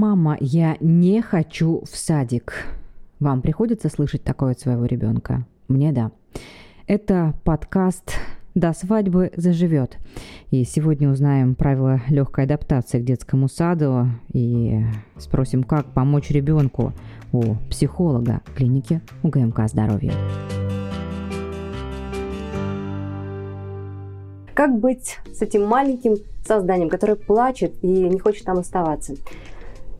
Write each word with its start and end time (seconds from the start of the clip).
Мама, 0.00 0.36
я 0.38 0.76
не 0.78 1.20
хочу 1.20 1.82
в 1.84 1.96
садик. 1.96 2.52
Вам 3.18 3.42
приходится 3.42 3.88
слышать 3.88 4.22
такое 4.22 4.52
от 4.52 4.60
своего 4.60 4.84
ребенка? 4.84 5.44
Мне 5.66 5.90
да. 5.90 6.12
Это 6.86 7.34
подкаст 7.42 8.12
до 8.54 8.72
свадьбы 8.74 9.32
заживет. 9.34 9.98
И 10.52 10.62
сегодня 10.62 11.10
узнаем 11.10 11.56
правила 11.56 12.00
легкой 12.08 12.44
адаптации 12.44 13.00
к 13.00 13.04
детскому 13.04 13.48
саду 13.48 14.06
и 14.32 14.84
спросим, 15.16 15.64
как 15.64 15.86
помочь 15.86 16.30
ребенку 16.30 16.92
у 17.32 17.56
психолога 17.68 18.42
клиники 18.54 19.00
УГМК 19.24 19.62
здоровья. 19.66 20.12
Как 24.54 24.78
быть 24.78 25.18
с 25.32 25.42
этим 25.42 25.66
маленьким 25.66 26.18
созданием, 26.46 26.88
которое 26.88 27.16
плачет 27.16 27.74
и 27.82 27.88
не 27.88 28.20
хочет 28.20 28.44
там 28.44 28.58
оставаться? 28.58 29.14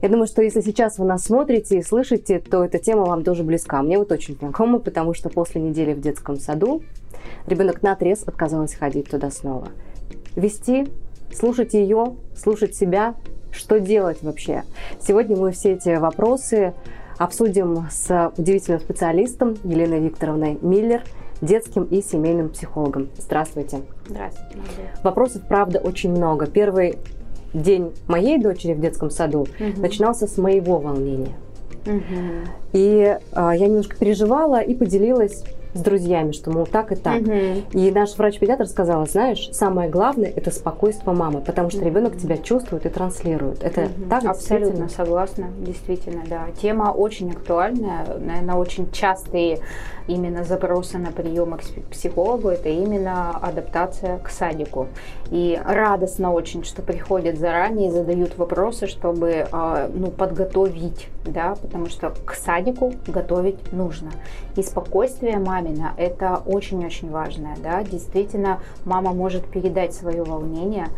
Я 0.01 0.09
думаю, 0.09 0.29
что 0.29 0.43
если 0.43 0.61
сейчас 0.61 0.99
вы 0.99 1.07
нас 1.07 1.25
смотрите 1.25 1.79
и 1.79 1.83
слышите, 1.83 2.38
то 2.38 2.65
эта 2.65 2.79
тема 2.79 3.05
вам 3.05 3.25
тоже 3.25 3.43
близка. 3.43 3.83
Мне 3.83 3.98
вот 3.98 4.12
очень 4.12 4.37
знакома, 4.37 4.79
потому 4.79 5.12
что 5.12 5.29
после 5.29 5.61
недели 5.61 5.93
в 5.93 6.01
детском 6.01 6.38
саду 6.38 6.83
ребенок 7.47 7.83
на 7.83 7.93
отрез 7.93 8.23
отказалась 8.24 8.74
ходить 8.74 9.11
туда 9.11 9.30
снова. 9.30 9.69
Вести, 10.37 10.87
слушать 11.34 11.74
ее, 11.74 12.15
слушать 12.37 12.77
себя, 12.77 13.16
что 13.51 13.80
делать 13.80 14.19
вообще? 14.23 14.62
Сегодня 15.01 15.37
мы 15.37 15.51
все 15.51 15.73
эти 15.73 15.97
вопросы 15.97 16.74
обсудим 17.19 17.88
с 17.91 18.33
удивительным 18.37 18.80
специалистом 18.80 19.57
Еленой 19.65 19.99
Викторовной 19.99 20.59
Миллер, 20.62 21.02
детским 21.41 21.83
и 21.85 22.02
семейным 22.02 22.51
психологом. 22.51 23.09
Здравствуйте. 23.19 23.80
Здравствуйте. 24.07 24.59
Вопросов, 25.02 25.43
правда, 25.49 25.80
очень 25.80 26.10
много. 26.12 26.46
Первый 26.46 26.99
день 27.52 27.93
моей 28.07 28.38
дочери 28.38 28.75
в 28.75 28.80
детском 28.80 29.11
саду 29.11 29.41
угу. 29.41 29.80
начинался 29.80 30.27
с 30.27 30.37
моего 30.38 30.79
волнения. 30.79 31.34
Угу. 31.87 32.48
И 32.73 33.16
э, 33.16 33.19
я 33.33 33.66
немножко 33.66 33.96
переживала 33.96 34.60
и 34.60 34.74
поделилась 34.74 35.45
с 35.74 35.80
друзьями, 35.80 36.32
что, 36.32 36.51
мол, 36.51 36.66
так 36.66 36.93
и 36.93 36.96
так. 36.96 37.21
Угу. 37.21 37.32
И 37.73 37.91
наш 37.91 38.16
врач-педиатр 38.16 38.66
сказала, 38.66 39.07
знаешь, 39.07 39.49
самое 39.52 39.88
главное– 39.88 40.32
это 40.37 40.51
спокойствие 40.51 41.15
мамы, 41.15 41.41
потому 41.41 41.71
что 41.71 41.85
ребенок 41.85 42.16
тебя 42.16 42.37
чувствует 42.38 42.87
и 42.87 42.88
транслирует. 42.88 43.63
Это 43.63 43.82
угу. 43.82 44.09
так 44.09 44.24
Абсолютно 44.24 44.88
согласна, 44.88 45.49
действительно, 45.60 46.23
да. 46.29 46.46
Тема 46.60 46.93
очень 46.93 47.30
актуальная, 47.30 48.07
наверное, 48.19 48.54
очень 48.54 48.91
частые 48.93 49.60
именно 50.09 50.42
запросы 50.42 50.98
на 50.98 51.12
приемы 51.12 51.59
к 51.59 51.90
психологу– 51.90 52.48
это 52.51 52.68
именно 52.68 53.30
адаптация 53.30 54.18
к 54.18 54.30
садику. 54.30 54.88
И 55.30 55.60
радостно 55.64 56.32
очень, 56.32 56.64
что 56.64 56.82
приходят 56.82 57.38
заранее 57.38 57.88
и 57.88 57.92
задают 57.92 58.36
вопросы, 58.36 58.86
чтобы 58.86 59.46
а, 59.52 59.88
ну, 59.92 60.10
подготовить, 60.10 61.09
да, 61.24 61.54
потому 61.60 61.86
что 61.86 62.10
к 62.24 62.34
садику 62.34 62.95
готовить 63.06 63.73
нужно. 63.73 64.10
И 64.56 64.62
спокойствие 64.62 65.38
мамина, 65.38 65.92
это 65.97 66.42
очень-очень 66.47 67.10
важное, 67.10 67.56
да, 67.62 67.82
действительно, 67.84 68.60
мама 68.84 69.12
может 69.12 69.47
передать 69.47 69.94
свое 69.94 70.25
волнение, 70.25 70.88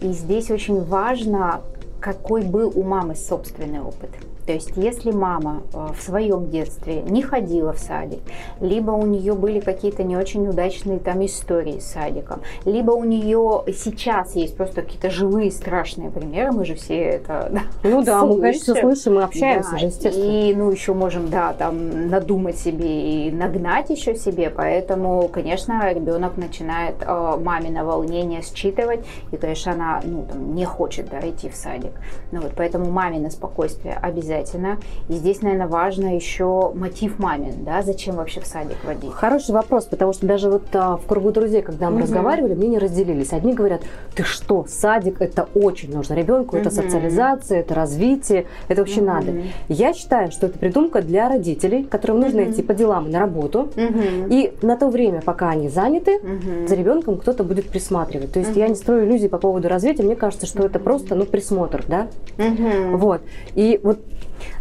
и 0.00 0.08
здесь 0.08 0.50
очень 0.50 0.82
важно, 0.82 1.60
какой 2.00 2.42
был 2.42 2.72
у 2.74 2.82
мамы 2.82 3.14
собственный 3.14 3.80
опыт. 3.80 4.10
То 4.46 4.52
есть, 4.52 4.72
если 4.76 5.10
мама 5.10 5.62
э, 5.72 5.88
в 5.98 6.02
своем 6.02 6.50
детстве 6.50 7.02
не 7.02 7.22
ходила 7.22 7.72
в 7.72 7.78
садик, 7.78 8.20
либо 8.60 8.90
у 8.90 9.06
нее 9.06 9.34
были 9.34 9.60
какие-то 9.60 10.02
не 10.02 10.16
очень 10.16 10.46
удачные 10.46 10.98
там 10.98 11.24
истории 11.24 11.78
с 11.78 11.86
садиком, 11.92 12.40
либо 12.64 12.90
у 12.92 13.04
нее 13.04 13.62
сейчас 13.68 14.34
есть 14.34 14.56
просто 14.56 14.82
какие-то 14.82 15.10
живые 15.10 15.50
страшные 15.50 16.10
примеры, 16.10 16.52
мы 16.52 16.64
же 16.64 16.74
все 16.74 16.96
это 16.96 17.48
да, 17.50 17.62
Ну 17.82 18.02
да, 18.02 18.20
слышим. 18.20 18.36
мы, 18.36 18.40
конечно, 18.40 18.74
слышим, 18.74 19.14
мы 19.14 19.22
общаемся 19.22 19.70
да, 19.72 19.78
же, 19.78 19.86
естественно. 19.86 20.50
И, 20.50 20.54
ну, 20.54 20.70
еще 20.70 20.92
можем, 20.92 21.28
да, 21.30 21.54
там, 21.54 22.08
надумать 22.08 22.58
себе 22.58 23.28
и 23.28 23.32
нагнать 23.32 23.88
еще 23.88 24.14
себе, 24.14 24.50
поэтому, 24.50 25.28
конечно, 25.28 25.90
ребенок 25.92 26.36
начинает 26.36 26.96
э, 27.00 27.36
мамино 27.42 27.84
волнение 27.84 28.42
считывать, 28.42 29.06
и, 29.32 29.36
конечно, 29.36 29.72
она, 29.72 30.00
ну, 30.04 30.26
там, 30.30 30.54
не 30.54 30.66
хочет, 30.66 31.08
да, 31.08 31.20
идти 31.26 31.48
в 31.48 31.56
садик. 31.56 31.92
Ну, 32.30 32.42
вот, 32.42 32.52
поэтому 32.54 32.90
мамино 32.90 33.30
спокойствие 33.30 33.94
обязательно 33.94 34.33
обязательно. 34.34 34.78
И 35.08 35.14
здесь, 35.14 35.42
наверное, 35.42 35.66
важно 35.66 36.14
еще 36.14 36.72
мотив 36.74 37.18
мамин, 37.18 37.64
да, 37.64 37.82
зачем 37.82 38.16
вообще 38.16 38.40
в 38.40 38.46
садик 38.46 38.76
водить? 38.84 39.12
Хороший 39.12 39.52
вопрос, 39.52 39.84
потому 39.84 40.12
что 40.12 40.26
даже 40.26 40.50
вот 40.50 40.64
а, 40.72 40.96
в 40.96 41.06
кругу 41.06 41.30
друзей, 41.30 41.62
когда 41.62 41.90
мы 41.90 41.96
угу. 41.96 42.02
разговаривали, 42.02 42.54
мне 42.54 42.68
не 42.68 42.78
разделились. 42.78 43.32
Одни 43.32 43.54
говорят, 43.54 43.82
ты 44.14 44.22
что, 44.22 44.64
садик 44.68 45.20
это 45.20 45.48
очень 45.54 45.92
нужно 45.94 46.14
ребенку, 46.14 46.56
угу. 46.56 46.62
это 46.62 46.70
социализация, 46.70 47.60
это 47.60 47.74
развитие, 47.74 48.46
это 48.68 48.82
вообще 48.82 49.00
угу. 49.00 49.06
надо. 49.06 49.32
Я 49.68 49.92
считаю, 49.94 50.30
что 50.30 50.46
это 50.46 50.58
придумка 50.58 51.02
для 51.02 51.28
родителей, 51.28 51.84
которым 51.84 52.20
нужно 52.20 52.42
угу. 52.42 52.50
идти 52.50 52.62
по 52.62 52.74
делам 52.74 53.08
и 53.08 53.10
на 53.10 53.20
работу, 53.20 53.70
угу. 53.76 54.28
и 54.30 54.52
на 54.62 54.76
то 54.76 54.88
время, 54.88 55.20
пока 55.20 55.50
они 55.50 55.68
заняты, 55.68 56.18
угу. 56.18 56.68
за 56.68 56.74
ребенком 56.74 57.18
кто-то 57.18 57.44
будет 57.44 57.68
присматривать. 57.68 58.32
То 58.32 58.38
есть 58.38 58.52
угу. 58.52 58.60
я 58.60 58.68
не 58.68 58.74
строю 58.74 59.06
иллюзий 59.06 59.28
по 59.28 59.38
поводу 59.38 59.68
развития, 59.68 60.02
мне 60.02 60.16
кажется, 60.16 60.46
что 60.46 60.64
это 60.64 60.78
просто, 60.78 61.14
ну, 61.14 61.24
присмотр, 61.24 61.84
да? 61.86 62.08
Угу. 62.38 62.96
Вот. 62.96 63.22
И 63.54 63.80
вот 63.82 64.00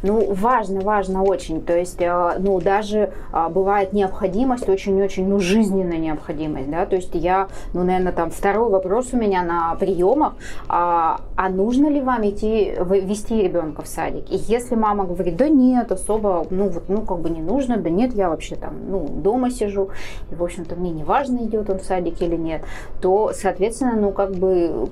ну, 0.02 0.34
важно, 0.34 0.82
важно 0.82 1.24
очень. 1.24 1.62
То 1.62 1.78
есть, 1.78 2.02
э, 2.02 2.36
ну, 2.40 2.60
даже 2.60 3.12
а, 3.32 3.50
бывает 3.50 3.94
необходимость, 3.94 4.68
очень-очень, 4.68 5.28
ну, 5.28 5.40
жизненная 5.40 5.98
необходимость, 5.98 6.70
да. 6.70 6.86
То 6.86 6.96
есть 6.96 7.12
я, 7.14 7.48
ну, 7.74 7.84
наверное, 7.84 8.12
там 8.12 8.30
второй 8.30 8.70
вопрос 8.70 9.10
у 9.14 9.18
меня 9.18 9.44
на 9.44 9.76
приемах, 9.76 10.34
а, 10.68 11.22
а 11.36 11.50
нужно 11.50 11.88
ли 11.88 12.02
вам 12.02 12.28
идти, 12.28 12.74
вести 12.80 13.42
ребенка 13.42 13.82
в 13.82 13.88
садик? 13.88 14.30
И 14.30 14.36
если 14.36 14.76
мама 14.76 15.06
говорит, 15.06 15.36
да 15.38 15.48
нет, 15.48 15.92
особо, 15.92 16.46
ну, 16.50 16.70
вот, 16.70 16.84
ну, 16.90 17.02
как 17.02 17.20
бы 17.20 17.30
не 17.30 17.42
нужно, 17.42 17.78
да 17.78 17.90
нет, 17.90 18.14
я 18.14 18.30
вообще 18.30 18.56
там, 18.56 18.74
ну, 18.90 19.08
дома 19.08 19.52
сижу, 19.52 19.90
и, 20.32 20.36
в 20.36 20.44
общем-то, 20.44 20.76
мне 20.76 20.92
не 20.92 21.04
важно, 21.04 21.38
идет 21.38 21.70
он 21.70 21.80
в 21.80 21.84
садик 21.84 22.22
или 22.22 22.36
нет, 22.36 22.64
то, 23.02 23.32
соответственно, 23.34 23.96
ну, 23.96 24.12
как 24.12 24.32
бы, 24.32 24.90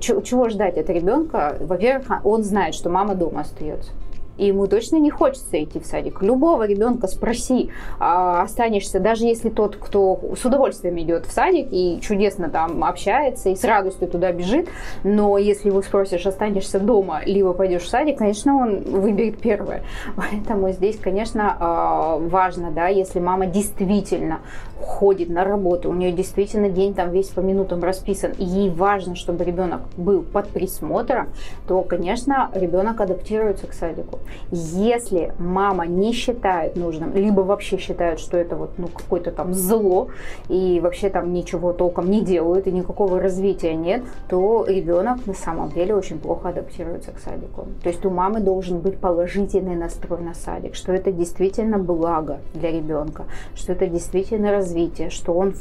чего 0.00 0.48
ждать 0.48 0.78
от 0.78 0.88
ребенка? 0.90 1.56
Во-первых, 1.60 2.06
он 2.24 2.42
знает, 2.42 2.74
что 2.74 2.90
мама 2.90 3.14
дома 3.14 3.42
остается 3.42 3.90
и 4.38 4.46
ему 4.46 4.66
точно 4.66 4.96
не 4.96 5.10
хочется 5.10 5.62
идти 5.62 5.80
в 5.80 5.86
садик. 5.86 6.22
Любого 6.22 6.66
ребенка 6.66 7.06
спроси, 7.06 7.70
а, 7.98 8.42
останешься, 8.42 9.00
даже 9.00 9.24
если 9.24 9.48
тот, 9.48 9.76
кто 9.76 10.20
с 10.40 10.44
удовольствием 10.44 10.98
идет 11.00 11.26
в 11.26 11.32
садик 11.32 11.68
и 11.70 12.00
чудесно 12.00 12.48
там 12.48 12.84
общается 12.84 13.50
и 13.50 13.56
с 13.56 13.64
радостью 13.64 14.08
туда 14.08 14.32
бежит, 14.32 14.68
но 15.04 15.38
если 15.38 15.68
его 15.68 15.82
спросишь, 15.82 16.26
останешься 16.26 16.78
дома, 16.78 17.20
либо 17.24 17.52
пойдешь 17.52 17.82
в 17.82 17.88
садик, 17.88 18.18
конечно, 18.18 18.56
он 18.56 18.80
выберет 18.82 19.38
первое. 19.38 19.82
Поэтому 20.16 20.70
здесь, 20.70 20.98
конечно, 20.98 21.56
а, 21.58 22.18
важно, 22.18 22.70
да, 22.70 22.88
если 22.88 23.20
мама 23.20 23.46
действительно 23.46 24.40
ходит 24.80 25.30
на 25.30 25.44
работу, 25.44 25.90
у 25.90 25.94
нее 25.94 26.12
действительно 26.12 26.68
день 26.68 26.94
там 26.94 27.10
весь 27.10 27.28
по 27.28 27.40
минутам 27.40 27.82
расписан, 27.82 28.32
и 28.32 28.44
ей 28.44 28.70
важно, 28.70 29.16
чтобы 29.16 29.44
ребенок 29.44 29.80
был 29.96 30.22
под 30.22 30.48
присмотром, 30.48 31.28
то, 31.66 31.82
конечно, 31.82 32.50
ребенок 32.54 33.00
адаптируется 33.00 33.66
к 33.66 33.72
садику. 33.72 34.18
Если 34.50 35.32
мама 35.38 35.86
не 35.86 36.12
считает 36.12 36.76
нужным, 36.76 37.14
либо 37.14 37.40
вообще 37.40 37.78
считает, 37.78 38.18
что 38.18 38.36
это 38.36 38.56
вот 38.56 38.70
ну, 38.78 38.88
какое-то 38.88 39.30
там 39.30 39.54
зло, 39.54 40.08
и 40.48 40.80
вообще 40.80 41.10
там 41.10 41.32
ничего 41.32 41.72
толком 41.72 42.10
не 42.10 42.20
делают, 42.20 42.66
и 42.66 42.72
никакого 42.72 43.20
развития 43.20 43.74
нет, 43.74 44.02
то 44.28 44.64
ребенок 44.68 45.26
на 45.26 45.34
самом 45.34 45.70
деле 45.70 45.94
очень 45.94 46.18
плохо 46.18 46.50
адаптируется 46.50 47.12
к 47.12 47.18
садику. 47.18 47.66
То 47.82 47.88
есть 47.88 48.04
у 48.04 48.10
мамы 48.10 48.40
должен 48.40 48.80
быть 48.80 48.98
положительный 48.98 49.76
настрой 49.76 50.20
на 50.20 50.34
садик, 50.34 50.74
что 50.74 50.92
это 50.92 51.12
действительно 51.12 51.78
благо 51.78 52.38
для 52.54 52.70
ребенка, 52.70 53.24
что 53.54 53.72
это 53.72 53.86
действительно 53.86 54.52
развитие, 54.52 55.10
что 55.10 55.32
он 55.32 55.54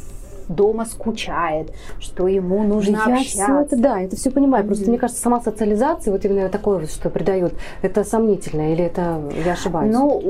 дома 0.48 0.86
скучает, 0.86 1.72
что 2.00 2.28
ему 2.28 2.64
нужно 2.64 2.98
я 3.08 3.16
общаться. 3.16 3.44
Все 3.44 3.60
это, 3.62 3.78
да, 3.78 4.02
это 4.02 4.16
все 4.16 4.32
понимаю. 4.32 4.64
Mm-hmm. 4.64 4.68
Просто 4.68 4.90
мне 4.90 4.98
кажется, 4.98 5.22
сама 5.22 5.42
социализация, 5.42 6.12
вот 6.12 6.26
именно 6.26 6.50
такое 6.50 6.80
вот, 6.80 6.90
что 6.90 7.10
придает, 7.10 7.54
это 7.82 8.04
сомнительно 8.04 8.72
или 8.74 8.84
это 8.84 9.22
я 9.46 9.54
ошибаюсь? 9.54 9.94
Ну, 9.94 10.22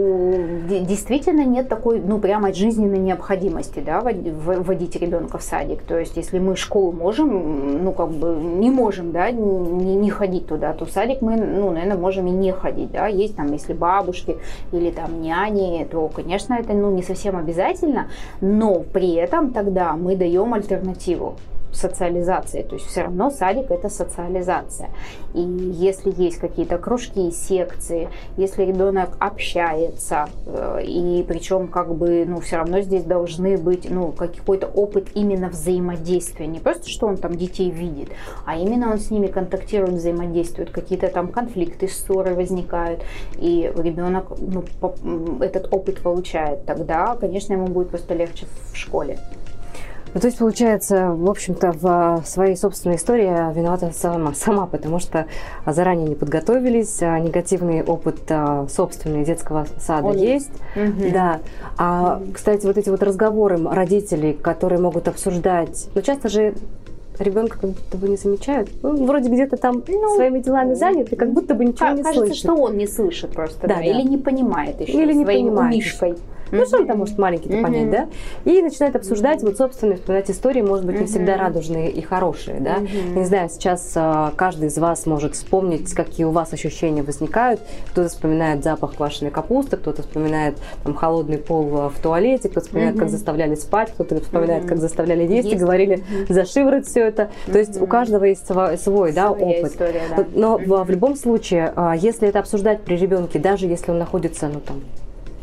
действительно 0.67 1.45
нет 1.45 1.69
такой, 1.69 1.99
ну, 1.99 2.19
прямо 2.19 2.53
жизненной 2.53 2.99
необходимости, 2.99 3.79
да, 3.79 4.01
вводить 4.01 4.95
ребенка 4.95 5.37
в 5.37 5.43
садик. 5.43 5.81
То 5.83 5.97
есть, 5.97 6.17
если 6.17 6.39
мы 6.39 6.55
школу 6.55 6.91
можем, 6.91 7.83
ну, 7.83 7.91
как 7.91 8.09
бы 8.09 8.35
не 8.35 8.71
можем, 8.71 9.11
да, 9.11 9.31
не, 9.31 9.95
не 9.95 10.09
ходить 10.09 10.47
туда, 10.47 10.73
то 10.73 10.85
в 10.85 10.91
садик 10.91 11.21
мы, 11.21 11.35
ну, 11.35 11.71
наверное, 11.71 11.97
можем 11.97 12.27
и 12.27 12.31
не 12.31 12.51
ходить, 12.51 12.91
да. 12.91 13.07
Есть 13.07 13.35
там, 13.35 13.51
если 13.51 13.73
бабушки 13.73 14.37
или 14.71 14.91
там 14.91 15.21
няни, 15.21 15.87
то, 15.89 16.07
конечно, 16.07 16.53
это, 16.53 16.73
ну, 16.73 16.91
не 16.91 17.03
совсем 17.03 17.37
обязательно, 17.37 18.07
но 18.41 18.79
при 18.79 19.13
этом 19.13 19.51
тогда 19.51 19.93
мы 20.05 20.15
даем 20.15 20.53
альтернативу 20.53 21.35
социализацией. 21.75 22.63
То 22.63 22.75
есть 22.75 22.87
все 22.87 23.01
равно 23.03 23.29
садик 23.29 23.71
это 23.71 23.89
социализация. 23.89 24.89
И 25.33 25.41
если 25.41 26.13
есть 26.15 26.37
какие-то 26.37 26.77
кружки, 26.77 27.31
секции, 27.31 28.09
если 28.37 28.63
ребенок 28.63 29.17
общается, 29.19 30.29
э, 30.45 30.83
и 30.83 31.23
причем 31.27 31.67
как 31.67 31.93
бы, 31.95 32.25
ну, 32.27 32.39
все 32.39 32.57
равно 32.57 32.81
здесь 32.81 33.03
должны 33.03 33.57
быть, 33.57 33.89
ну, 33.89 34.11
какой-то 34.11 34.67
опыт 34.67 35.07
именно 35.15 35.49
взаимодействия. 35.49 36.47
Не 36.47 36.59
просто, 36.59 36.89
что 36.89 37.07
он 37.07 37.17
там 37.17 37.35
детей 37.35 37.69
видит, 37.69 38.09
а 38.45 38.57
именно 38.57 38.91
он 38.91 38.99
с 38.99 39.11
ними 39.11 39.27
контактирует, 39.27 39.95
взаимодействует, 39.95 40.69
какие-то 40.69 41.09
там 41.09 41.27
конфликты, 41.27 41.87
ссоры 41.87 42.35
возникают, 42.35 43.01
и 43.37 43.71
ребенок 43.75 44.27
ну, 44.39 44.63
этот 45.41 45.73
опыт 45.73 46.01
получает. 46.01 46.65
Тогда, 46.65 47.17
конечно, 47.19 47.53
ему 47.53 47.67
будет 47.67 47.89
просто 47.89 48.13
легче 48.13 48.45
в 48.71 48.77
школе. 48.77 49.19
Ну, 50.15 50.21
то 50.21 50.27
есть, 50.27 50.37
получается, 50.37 51.11
в 51.11 51.29
общем-то, 51.29 51.73
в 51.73 52.23
своей 52.25 52.55
собственной 52.55 52.95
истории 52.95 53.53
виновата 53.53 53.91
сама, 53.93 54.33
сама, 54.33 54.65
потому 54.65 54.99
что 54.99 55.25
заранее 55.65 56.07
не 56.07 56.15
подготовились, 56.15 57.01
а 57.01 57.19
негативный 57.19 57.83
опыт 57.83 58.19
а, 58.29 58.65
собственный 58.69 59.25
детского 59.25 59.67
сада 59.77 60.07
Он 60.07 60.15
есть. 60.15 60.51
Угу. 60.77 61.11
Да. 61.13 61.41
А, 61.77 62.21
кстати, 62.33 62.65
вот 62.65 62.77
эти 62.77 62.89
вот 62.89 63.03
разговоры 63.03 63.59
родителей, 63.61 64.31
которые 64.31 64.79
могут 64.79 65.09
обсуждать, 65.09 65.89
ну, 65.93 66.01
часто 66.01 66.29
же 66.29 66.55
ребенка 67.19 67.59
как 67.59 67.71
будто 67.71 67.97
бы 67.97 68.07
не 68.07 68.15
замечают. 68.15 68.69
Ну, 68.83 69.05
вроде 69.05 69.29
где-то 69.29 69.57
там 69.57 69.83
ну, 69.85 70.15
своими 70.15 70.39
делами 70.39 70.75
занят, 70.75 71.11
и 71.11 71.17
как 71.17 71.33
будто 71.33 71.55
бы 71.55 71.65
ничего 71.65 71.87
кажется, 71.87 71.97
не 71.97 72.13
слышит. 72.15 72.21
Кажется, 72.21 72.39
что 72.39 72.55
он 72.55 72.77
не 72.77 72.87
слышит 72.87 73.31
просто, 73.31 73.67
да, 73.67 73.67
да, 73.67 73.75
да. 73.75 73.83
или 73.83 74.01
не 74.01 74.17
понимает 74.17 74.79
еще 74.79 74.93
или 74.93 75.11
не 75.11 75.25
своим 75.25 75.47
понимает. 75.47 75.73
умишкой. 75.73 76.15
Ну, 76.51 76.65
что 76.65 76.77
он 76.77 76.87
там 76.87 76.99
может 76.99 77.17
маленький-то 77.17 77.61
понять, 77.61 77.89
да? 77.89 78.07
И 78.45 78.61
начинает 78.61 78.95
обсуждать 78.95 79.41
вот 79.43 79.57
собственные, 79.57 79.97
вспоминать 79.97 80.29
истории, 80.29 80.61
может 80.61 80.85
быть, 80.85 80.99
не 80.99 81.05
всегда 81.05 81.37
радужные 81.37 81.91
и 81.91 82.01
хорошие, 82.01 82.59
да? 82.59 82.77
Не 82.79 83.25
знаю, 83.25 83.49
сейчас 83.49 83.93
а, 83.95 84.31
каждый 84.35 84.67
из 84.67 84.77
вас 84.77 85.05
может 85.05 85.35
вспомнить, 85.35 85.93
какие 85.93 86.25
у 86.25 86.31
вас 86.31 86.53
ощущения 86.53 87.03
возникают. 87.03 87.61
Кто-то 87.91 88.09
вспоминает 88.09 88.63
запах 88.63 88.95
квашеной 88.95 89.31
капусты, 89.31 89.77
кто-то 89.77 90.01
вспоминает 90.01 90.57
там 90.83 90.93
холодный 90.93 91.37
пол 91.37 91.89
в 91.89 91.99
туалете, 92.01 92.49
кто-то 92.49 92.65
вспоминает, 92.65 92.97
как 92.97 93.09
заставляли 93.09 93.55
спать, 93.55 93.91
кто-то 93.93 94.21
вспоминает, 94.21 94.65
как 94.65 94.77
заставляли 94.77 95.23
есть, 95.31 95.51
и 95.51 95.55
говорили 95.55 96.03
за 96.29 96.45
шиворот 96.45 96.85
все 96.85 97.01
это. 97.07 97.29
То 97.45 97.57
есть 97.57 97.81
у 97.81 97.87
каждого 97.87 98.23
есть 98.25 98.45
свой, 98.47 99.11
да, 99.11 99.31
опыт. 99.31 99.73
Но 100.33 100.57
в 100.57 100.89
любом 100.89 101.15
случае, 101.15 101.73
а, 101.75 101.95
если 101.95 102.27
это 102.27 102.39
обсуждать 102.39 102.81
при 102.81 102.95
ребенке, 102.95 103.39
даже 103.39 103.65
если 103.67 103.91
он 103.91 103.97
находится, 103.97 104.47
ну 104.47 104.59
там, 104.59 104.81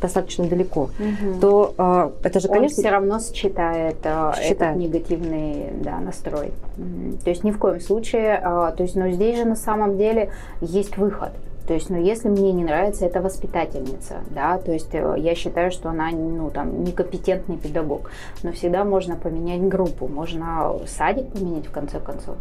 достаточно 0.02 0.46
далеко, 0.46 0.82
угу. 0.82 1.40
то 1.40 1.74
э, 1.78 2.10
это 2.24 2.40
же, 2.40 2.48
конечно... 2.48 2.76
Он 2.76 2.82
все 2.82 2.90
равно 2.90 3.18
считает, 3.20 3.96
э, 4.02 4.32
считает. 4.36 4.50
этот 4.50 4.76
негативный 4.76 5.70
да, 5.82 5.98
настрой. 5.98 6.52
Угу. 6.76 7.18
То 7.24 7.30
есть 7.30 7.44
ни 7.44 7.50
в 7.50 7.58
коем 7.58 7.80
случае, 7.80 8.40
э, 8.42 8.72
то 8.76 8.82
есть, 8.82 8.96
но 8.96 9.10
здесь 9.10 9.38
же 9.38 9.44
на 9.44 9.56
самом 9.56 9.96
деле 9.96 10.30
есть 10.60 10.96
выход. 10.98 11.30
То 11.66 11.74
есть, 11.74 11.90
ну, 11.90 12.00
если 12.00 12.28
мне 12.28 12.52
не 12.52 12.64
нравится 12.64 13.06
эта 13.06 13.20
воспитательница, 13.20 14.16
да, 14.30 14.58
то 14.58 14.72
есть 14.72 14.94
э, 14.94 15.14
я 15.18 15.34
считаю, 15.34 15.70
что 15.70 15.90
она, 15.90 16.10
ну, 16.10 16.50
там, 16.50 16.82
некомпетентный 16.82 17.56
педагог, 17.56 18.10
но 18.42 18.52
всегда 18.52 18.84
можно 18.84 19.16
поменять 19.16 19.62
группу, 19.62 20.08
можно 20.08 20.76
садик 20.86 21.28
поменять 21.32 21.66
в 21.66 21.70
конце 21.70 22.00
концов, 22.00 22.36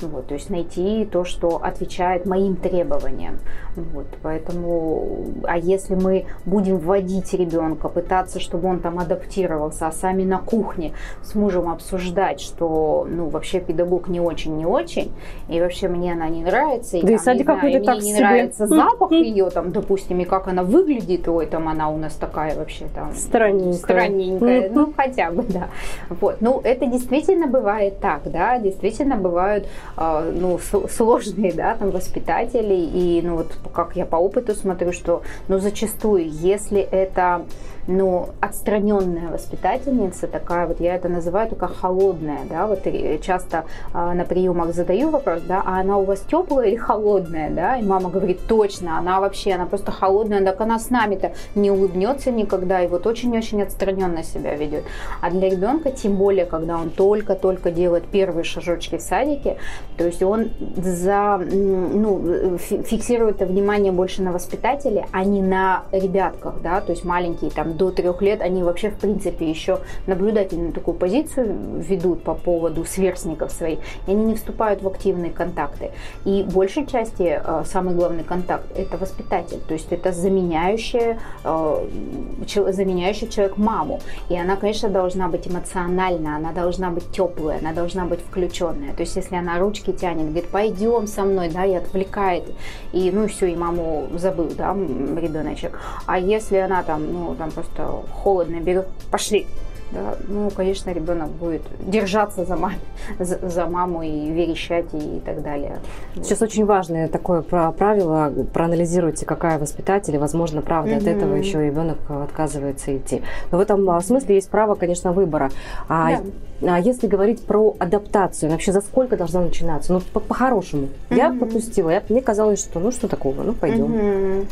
вот, 0.00 0.26
то 0.26 0.34
есть 0.34 0.50
найти 0.50 1.08
то, 1.10 1.24
что 1.24 1.56
отвечает 1.62 2.26
моим 2.26 2.56
требованиям, 2.56 3.38
вот, 3.76 4.06
поэтому, 4.22 5.24
а 5.44 5.56
если 5.56 5.94
мы 5.94 6.26
будем 6.44 6.78
вводить 6.78 7.32
ребенка, 7.32 7.88
пытаться, 7.88 8.40
чтобы 8.40 8.68
он 8.68 8.80
там 8.80 8.98
адаптировался, 8.98 9.86
а 9.86 9.92
сами 9.92 10.22
на 10.22 10.38
кухне 10.38 10.92
с 11.22 11.34
мужем 11.34 11.70
обсуждать, 11.70 12.40
что, 12.40 13.06
ну, 13.08 13.28
вообще 13.28 13.60
педагог 13.60 14.08
не 14.08 14.20
очень, 14.20 14.56
не 14.56 14.66
очень, 14.66 15.12
и 15.48 15.60
вообще 15.60 15.88
мне 15.88 16.12
она 16.12 16.28
не 16.28 16.42
нравится, 16.42 16.98
и, 16.98 17.00
да 17.00 17.08
там, 17.08 17.16
и 17.16 17.18
садик 17.18 17.46
какой-то 17.46 17.84
так 17.84 17.96
не 17.96 18.12
себе. 18.12 18.20
нравится 18.20 18.65
запах 18.66 19.12
ее, 19.12 19.50
там, 19.50 19.72
допустим, 19.72 20.20
и 20.20 20.24
как 20.24 20.48
она 20.48 20.62
выглядит, 20.62 21.28
ой, 21.28 21.46
там 21.46 21.68
она 21.68 21.88
у 21.90 21.96
нас 21.96 22.14
такая 22.14 22.56
вообще 22.56 22.86
там 22.94 23.14
странненькая, 23.14 23.72
странненькая. 23.74 24.70
Ну 24.70 24.92
хотя 24.96 25.30
бы, 25.30 25.44
да. 25.48 25.68
Вот, 26.08 26.36
ну 26.40 26.60
это 26.62 26.86
действительно 26.86 27.46
бывает 27.46 28.00
так, 28.00 28.22
да, 28.30 28.58
действительно 28.58 29.16
бывают, 29.16 29.66
э, 29.96 30.32
ну 30.34 30.58
сложные, 30.88 31.52
да, 31.52 31.74
там 31.76 31.90
воспитатели. 31.90 32.74
И, 32.74 33.20
ну 33.22 33.36
вот 33.36 33.52
как 33.72 33.96
я 33.96 34.06
по 34.06 34.16
опыту 34.16 34.54
смотрю, 34.54 34.92
что, 34.92 35.22
ну 35.48 35.58
зачастую, 35.58 36.28
если 36.28 36.80
это 36.80 37.44
но 37.86 38.30
отстраненная 38.40 39.30
воспитательница, 39.30 40.26
такая 40.26 40.66
вот, 40.66 40.80
я 40.80 40.94
это 40.94 41.08
называю 41.08 41.48
такая 41.48 41.70
холодная, 41.70 42.40
да, 42.48 42.66
вот 42.66 42.80
часто 43.22 43.64
а, 43.92 44.14
на 44.14 44.24
приемах 44.24 44.74
задаю 44.74 45.10
вопрос, 45.10 45.42
да, 45.42 45.62
а 45.64 45.80
она 45.80 45.98
у 45.98 46.04
вас 46.04 46.20
теплая 46.20 46.68
или 46.68 46.76
холодная, 46.76 47.50
да, 47.50 47.76
и 47.76 47.82
мама 47.82 48.10
говорит, 48.10 48.40
точно, 48.48 48.98
она 48.98 49.20
вообще, 49.20 49.52
она 49.52 49.66
просто 49.66 49.92
холодная, 49.92 50.44
так 50.44 50.60
она 50.60 50.78
с 50.78 50.90
нами-то 50.90 51.32
не 51.54 51.70
улыбнется 51.70 52.30
никогда, 52.30 52.82
и 52.82 52.88
вот 52.88 53.06
очень-очень 53.06 53.62
отстраненно 53.62 54.22
себя 54.22 54.54
ведет. 54.56 54.84
А 55.20 55.30
для 55.30 55.48
ребенка, 55.48 55.90
тем 55.90 56.16
более, 56.16 56.46
когда 56.46 56.78
он 56.78 56.90
только-только 56.90 57.70
делает 57.70 58.04
первые 58.06 58.44
шажочки 58.44 58.96
в 58.96 59.02
садике, 59.02 59.58
то 59.96 60.04
есть 60.04 60.22
он 60.22 60.50
за, 60.76 61.38
ну, 61.38 62.58
фиксирует 62.58 63.40
внимание 63.40 63.92
больше 63.92 64.22
на 64.22 64.32
воспитателе, 64.32 65.06
а 65.12 65.24
не 65.24 65.42
на 65.42 65.84
ребятках, 65.92 66.60
да, 66.62 66.80
то 66.80 66.92
есть 66.92 67.04
маленькие 67.04 67.50
там 67.50 67.75
до 67.76 67.90
трех 67.90 68.22
лет 68.22 68.40
они 68.40 68.62
вообще, 68.62 68.90
в 68.90 68.96
принципе, 68.96 69.48
еще 69.48 69.80
наблюдательную 70.06 70.72
такую 70.72 70.96
позицию 70.96 71.56
ведут 71.76 72.22
по 72.22 72.34
поводу 72.34 72.84
сверстников 72.84 73.52
своих, 73.52 73.78
и 74.06 74.10
они 74.10 74.24
не 74.24 74.34
вступают 74.34 74.82
в 74.82 74.88
активные 74.88 75.30
контакты. 75.30 75.90
И 76.24 76.42
в 76.42 76.54
большей 76.54 76.86
части 76.86 77.40
э, 77.42 77.62
самый 77.64 77.94
главный 77.94 78.24
контакт– 78.24 78.66
это 78.76 78.96
воспитатель, 78.96 79.60
то 79.66 79.74
есть 79.74 79.92
это 79.92 80.12
заменяющий, 80.12 81.18
э, 81.44 82.72
заменяющий 82.72 83.28
человек 83.28 83.56
маму. 83.56 84.00
И 84.28 84.38
она, 84.38 84.56
конечно, 84.56 84.88
должна 84.88 85.28
быть 85.28 85.48
эмоциональна, 85.48 86.36
она 86.36 86.52
должна 86.52 86.90
быть 86.90 87.10
теплая, 87.10 87.58
она 87.58 87.72
должна 87.72 88.04
быть 88.04 88.20
включенная. 88.20 88.92
То 88.94 89.02
есть 89.02 89.16
если 89.16 89.36
она 89.36 89.58
ручки 89.58 89.92
тянет, 89.92 90.26
говорит, 90.26 90.48
пойдем 90.48 91.06
со 91.06 91.22
мной, 91.22 91.48
да, 91.48 91.64
и 91.64 91.74
отвлекает, 91.74 92.44
и 92.92 93.10
ну 93.10 93.26
все, 93.28 93.46
и 93.46 93.56
маму 93.56 94.08
забыл, 94.14 94.50
да, 94.56 94.74
ребеночек. 94.74 95.78
А 96.06 96.18
если 96.18 96.56
она 96.56 96.82
там, 96.82 97.12
ну, 97.12 97.34
там 97.34 97.50
просто 97.66 98.04
холодно 98.12 98.60
берет, 98.60 98.86
пошли, 99.10 99.46
да, 99.92 100.16
ну, 100.28 100.50
конечно, 100.50 100.90
ребенок 100.90 101.28
будет 101.28 101.62
держаться 101.80 102.44
за, 102.44 102.56
мам, 102.56 102.72
за, 103.20 103.38
за 103.48 103.66
маму 103.66 104.02
и 104.02 104.30
верещать 104.30 104.86
и, 104.92 105.18
и 105.18 105.20
так 105.20 105.42
далее. 105.42 105.78
Сейчас 106.16 106.42
очень 106.42 106.64
важное 106.64 107.08
такое 107.08 107.42
правило, 107.42 108.32
проанализируйте, 108.52 109.26
какая 109.26 109.58
воспитатель, 109.58 110.14
и, 110.14 110.18
возможно, 110.18 110.60
правда, 110.60 110.92
mm-hmm. 110.92 110.98
от 110.98 111.06
этого 111.06 111.34
еще 111.34 111.64
ребенок 111.64 111.98
отказывается 112.08 112.96
идти. 112.96 113.22
Но 113.52 113.58
в 113.58 113.60
этом 113.60 113.88
а, 113.90 114.00
смысле 114.00 114.34
есть 114.34 114.50
право, 114.50 114.74
конечно, 114.74 115.12
выбора. 115.12 115.50
А, 115.88 116.18
да. 116.60 116.74
а 116.74 116.80
если 116.80 117.06
говорить 117.06 117.44
про 117.44 117.76
адаптацию, 117.78 118.50
вообще 118.50 118.72
за 118.72 118.80
сколько 118.80 119.16
должна 119.16 119.42
начинаться? 119.42 119.92
Ну, 119.92 120.00
по-хорошему. 120.00 120.88
Mm-hmm. 121.10 121.16
Я 121.16 121.30
пропустила, 121.30 121.90
я, 121.90 122.02
мне 122.08 122.22
казалось, 122.22 122.60
что 122.60 122.80
ну 122.80 122.90
что 122.90 123.06
такого, 123.06 123.42
ну 123.42 123.52
пойдем. 123.52 123.92
Mm-hmm. 123.92 124.46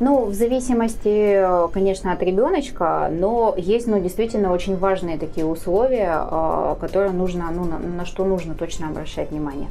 Ну, 0.00 0.24
в 0.26 0.34
зависимости, 0.34 1.42
конечно, 1.72 2.12
от 2.12 2.22
ребеночка, 2.22 3.08
но 3.10 3.54
есть, 3.56 3.86
ну, 3.86 4.00
действительно 4.00 4.52
очень 4.52 4.63
важные 4.72 5.18
такие 5.18 5.44
условия, 5.44 6.12
а, 6.12 6.76
которые 6.80 7.12
нужно, 7.12 7.50
ну, 7.50 7.64
на, 7.64 7.78
на 7.78 8.06
что 8.06 8.24
нужно 8.24 8.54
точно 8.54 8.88
обращать 8.88 9.30
внимание. 9.30 9.68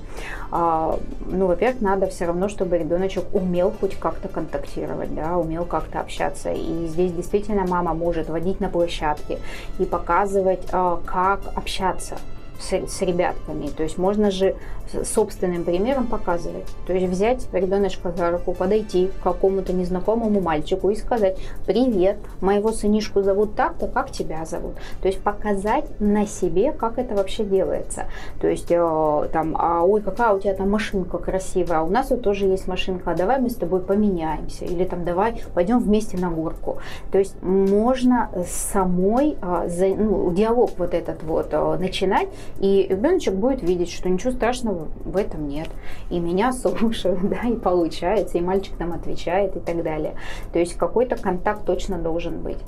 А, 0.51 0.99
ну, 1.25 1.47
во-первых, 1.47 1.81
надо 1.81 2.07
все 2.07 2.25
равно, 2.25 2.49
чтобы 2.49 2.77
ребеночек 2.77 3.23
умел 3.33 3.73
хоть 3.79 3.97
как-то 3.97 4.27
контактировать, 4.27 5.13
да, 5.15 5.37
умел 5.37 5.65
как-то 5.65 5.99
общаться. 5.99 6.51
И 6.51 6.87
здесь 6.87 7.11
действительно 7.11 7.65
мама 7.67 7.93
может 7.93 8.29
водить 8.29 8.59
на 8.59 8.69
площадке 8.69 9.39
и 9.79 9.85
показывать, 9.85 10.61
а, 10.71 11.01
как 11.05 11.41
общаться 11.55 12.17
с, 12.59 12.71
с 12.71 13.01
ребятками. 13.01 13.67
То 13.67 13.83
есть 13.83 13.97
можно 13.97 14.29
же 14.31 14.55
собственным 15.03 15.63
примером 15.63 16.07
показывать. 16.07 16.65
То 16.87 16.93
есть 16.93 17.07
взять 17.07 17.47
ребеночка 17.53 18.11
за 18.11 18.31
руку, 18.31 18.53
подойти 18.53 19.07
к 19.07 19.23
какому-то 19.23 19.73
незнакомому 19.73 20.41
мальчику 20.41 20.89
и 20.89 20.95
сказать, 20.95 21.37
привет, 21.65 22.17
моего 22.41 22.71
сынишку 22.71 23.21
зовут 23.21 23.55
так-то, 23.55 23.87
как 23.87 24.11
тебя 24.11 24.45
зовут. 24.45 24.75
То 25.01 25.07
есть 25.07 25.21
показать 25.21 25.85
на 25.99 26.25
себе, 26.25 26.71
как 26.71 26.97
это 26.97 27.15
вообще 27.15 27.43
делается. 27.43 28.05
То 28.41 28.47
есть 28.47 28.71
э, 28.71 29.29
там, 29.31 29.55
а, 29.57 29.83
ой, 29.83 30.01
какая 30.01 30.33
у 30.33 30.39
тебя 30.39 30.53
там 30.53 30.69
машинка 30.69 31.17
красивая, 31.17 31.79
а 31.79 31.83
у 31.83 31.89
нас 31.89 32.09
вот 32.09 32.21
тоже 32.21 32.45
есть 32.45 32.67
машинка, 32.67 33.11
а 33.11 33.15
давай 33.15 33.39
мы 33.39 33.49
с 33.49 33.55
тобой 33.55 33.81
поменяемся. 33.81 34.65
Или 34.65 34.83
там 34.85 35.03
давай 35.03 35.41
пойдем 35.53 35.79
вместе 35.79 36.17
на 36.17 36.29
горку. 36.29 36.77
То 37.11 37.17
есть 37.17 37.41
можно 37.41 38.29
самой 38.47 39.37
э, 39.41 39.95
ну, 39.97 40.31
диалог 40.31 40.71
вот 40.77 40.93
этот 40.93 41.23
вот 41.23 41.47
э, 41.51 41.77
начинать 41.79 42.29
И 42.59 42.87
ребеночек 42.89 43.33
будет 43.33 43.61
видеть, 43.61 43.91
что 43.91 44.09
ничего 44.09 44.31
страшного 44.31 44.72
в 45.05 45.17
этом 45.17 45.47
нет. 45.47 45.69
И 46.09 46.19
меня 46.19 46.53
слушают, 46.53 47.19
да, 47.29 47.47
и 47.47 47.55
получается, 47.55 48.37
и 48.37 48.41
мальчик 48.41 48.75
там 48.77 48.93
отвечает 48.93 49.55
и 49.55 49.59
так 49.59 49.83
далее. 49.83 50.15
То 50.51 50.59
есть 50.59 50.75
какой-то 50.75 51.15
контакт 51.15 51.65
точно 51.65 51.97
должен 51.97 52.41
быть. 52.41 52.59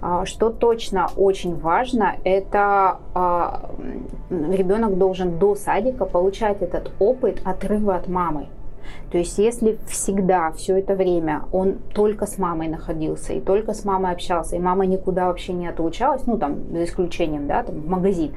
А, 0.00 0.24
что 0.24 0.50
точно 0.50 1.08
очень 1.16 1.56
важно, 1.56 2.16
это 2.24 2.98
а, 3.14 3.70
ребенок 4.30 4.98
должен 4.98 5.38
до 5.38 5.54
садика 5.54 6.04
получать 6.04 6.62
этот 6.62 6.92
опыт 6.98 7.40
отрыва 7.44 7.96
от 7.96 8.08
мамы. 8.08 8.48
То 9.10 9.18
есть 9.18 9.38
если 9.38 9.78
всегда, 9.86 10.50
все 10.52 10.78
это 10.78 10.94
время 10.94 11.44
он 11.52 11.78
только 11.94 12.26
с 12.26 12.38
мамой 12.38 12.68
находился 12.68 13.32
и 13.32 13.40
только 13.40 13.72
с 13.72 13.84
мамой 13.84 14.12
общался, 14.12 14.56
и 14.56 14.58
мама 14.58 14.86
никуда 14.86 15.26
вообще 15.26 15.52
не 15.52 15.68
отлучалась, 15.68 16.26
ну 16.26 16.38
там 16.38 16.70
за 16.70 16.84
исключением, 16.84 17.46
да, 17.46 17.62
там 17.62 17.80
в 17.80 17.88
магазин, 17.88 18.34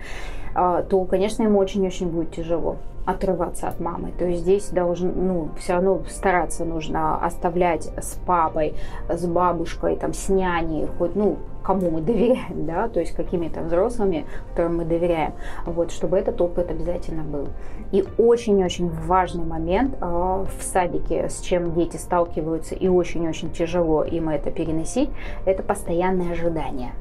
а, 0.54 0.84
то, 0.84 1.04
конечно, 1.06 1.44
ему 1.44 1.60
очень-очень 1.60 2.10
будет 2.10 2.32
тяжело 2.32 2.78
отрываться 3.08 3.70
от 3.70 3.80
мамы. 3.80 4.12
То 4.20 4.26
есть 4.26 4.42
здесь 4.42 4.68
должен, 4.70 5.14
ну, 5.16 5.50
все 5.58 5.74
равно 5.74 6.02
стараться 6.10 6.66
нужно 6.66 7.16
оставлять 7.26 7.90
с 7.98 8.20
папой, 8.26 8.74
с 9.08 9.26
бабушкой, 9.26 9.96
там, 9.96 10.14
с 10.14 10.28
няней, 10.28 10.88
хоть, 10.98 11.16
ну, 11.16 11.38
кому 11.64 11.90
мы 11.90 12.02
доверяем, 12.02 12.66
да, 12.66 12.90
то 12.90 13.00
есть 13.00 13.14
какими-то 13.14 13.62
взрослыми, 13.62 14.26
которым 14.50 14.78
мы 14.78 14.86
доверяем, 14.86 15.32
вот, 15.66 15.92
чтобы 15.92 16.18
этот 16.18 16.42
опыт 16.42 16.70
обязательно 16.70 17.24
был. 17.24 17.48
И 17.94 18.04
очень-очень 18.18 18.90
важный 18.90 19.46
момент 19.46 19.96
э, 20.02 20.06
в 20.06 20.62
садике, 20.62 21.30
с 21.30 21.40
чем 21.40 21.74
дети 21.74 21.96
сталкиваются, 21.96 22.76
и 22.76 22.90
очень-очень 22.90 23.52
тяжело 23.52 24.04
им 24.04 24.28
это 24.28 24.52
переносить, 24.52 25.10
это 25.46 25.64
постоянное 25.64 26.34
ожидание. 26.34 26.92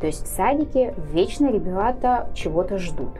То 0.00 0.06
есть 0.06 0.24
в 0.24 0.28
садике 0.28 0.94
вечно 1.12 1.50
ребята 1.50 2.28
чего-то 2.34 2.78
ждут 2.78 3.10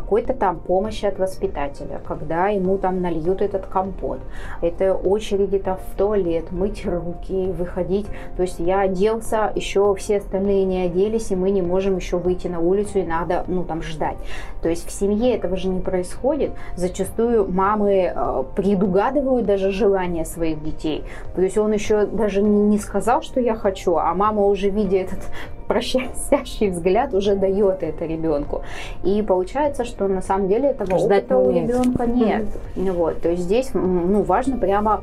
какой-то 0.00 0.34
там 0.34 0.58
помощи 0.58 1.06
от 1.06 1.18
воспитателя, 1.18 2.00
когда 2.06 2.48
ему 2.48 2.76
там 2.76 3.00
нальют 3.00 3.40
этот 3.40 3.66
компот. 3.66 4.18
Это 4.60 4.94
очереди 4.94 5.58
там 5.58 5.78
в 5.78 5.96
туалет, 5.96 6.52
мыть 6.52 6.84
руки, 6.84 7.52
выходить. 7.52 8.06
То 8.36 8.42
есть 8.42 8.58
я 8.58 8.80
оделся, 8.80 9.52
еще 9.54 9.94
все 9.94 10.18
остальные 10.18 10.64
не 10.64 10.82
оделись, 10.82 11.30
и 11.30 11.36
мы 11.36 11.50
не 11.50 11.62
можем 11.62 11.96
еще 11.96 12.18
выйти 12.18 12.48
на 12.48 12.60
улицу, 12.60 12.98
и 12.98 13.04
надо, 13.04 13.44
ну, 13.46 13.64
там, 13.64 13.82
ждать. 13.82 14.18
То 14.62 14.68
есть 14.68 14.86
в 14.86 14.90
семье 14.90 15.34
этого 15.34 15.56
же 15.56 15.68
не 15.68 15.80
происходит. 15.80 16.50
Зачастую 16.74 17.50
мамы 17.50 18.12
э, 18.14 18.42
предугадывают 18.54 19.46
даже 19.46 19.70
желания 19.70 20.24
своих 20.26 20.62
детей. 20.62 21.04
То 21.34 21.40
есть 21.40 21.56
он 21.56 21.72
еще 21.72 22.04
даже 22.04 22.42
не, 22.42 22.78
сказал, 22.78 23.22
что 23.22 23.40
я 23.40 23.54
хочу, 23.54 23.96
а 23.96 24.12
мама 24.14 24.44
уже 24.44 24.68
видя 24.68 24.98
этот 24.98 25.20
прощающий 25.66 26.70
взгляд 26.70 27.14
уже 27.14 27.34
дает 27.34 27.82
это 27.82 28.06
ребенку. 28.06 28.62
И 29.04 29.22
получается, 29.22 29.84
что 29.84 30.08
на 30.08 30.22
самом 30.22 30.48
деле 30.48 30.70
этого 30.70 30.98
Ждать 30.98 31.24
опыта 31.24 31.38
у 31.38 31.50
ребенка 31.50 32.06
нет. 32.06 32.46
Mm-hmm. 32.74 32.92
Вот, 32.92 33.20
то 33.20 33.30
есть 33.30 33.42
здесь 33.42 33.70
ну, 33.74 34.22
важно 34.22 34.56
прямо 34.56 35.02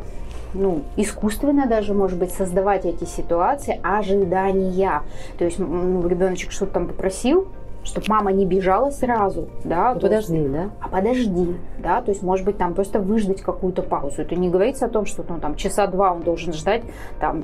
ну, 0.53 0.81
искусственно 0.97 1.67
даже, 1.67 1.93
может 1.93 2.17
быть, 2.17 2.31
создавать 2.31 2.85
эти 2.85 3.05
ситуации 3.05 3.79
ожидания. 3.83 5.01
То 5.37 5.45
есть 5.45 5.59
ну, 5.59 6.07
ребеночек 6.07 6.51
что-то 6.51 6.73
там 6.73 6.87
попросил, 6.87 7.47
чтобы 7.83 8.05
мама 8.07 8.31
не 8.31 8.45
бежала 8.45 8.89
сразу, 8.89 9.49
да. 9.63 9.93
Подожди, 9.93 10.37
есть, 10.37 10.51
да? 10.51 10.69
А 10.79 10.87
подожди, 10.87 11.57
да, 11.79 12.01
то 12.01 12.11
есть, 12.11 12.23
может 12.23 12.45
быть, 12.45 12.57
там 12.57 12.73
просто 12.73 12.99
выждать 12.99 13.41
какую-то 13.41 13.81
паузу. 13.81 14.21
Это 14.21 14.35
не 14.35 14.49
говорится 14.49 14.85
о 14.85 14.89
том, 14.89 15.05
что 15.05 15.23
ну, 15.27 15.39
там 15.39 15.55
часа 15.55 15.87
два 15.87 16.13
он 16.13 16.21
должен 16.21 16.53
ждать, 16.53 16.83
там, 17.19 17.43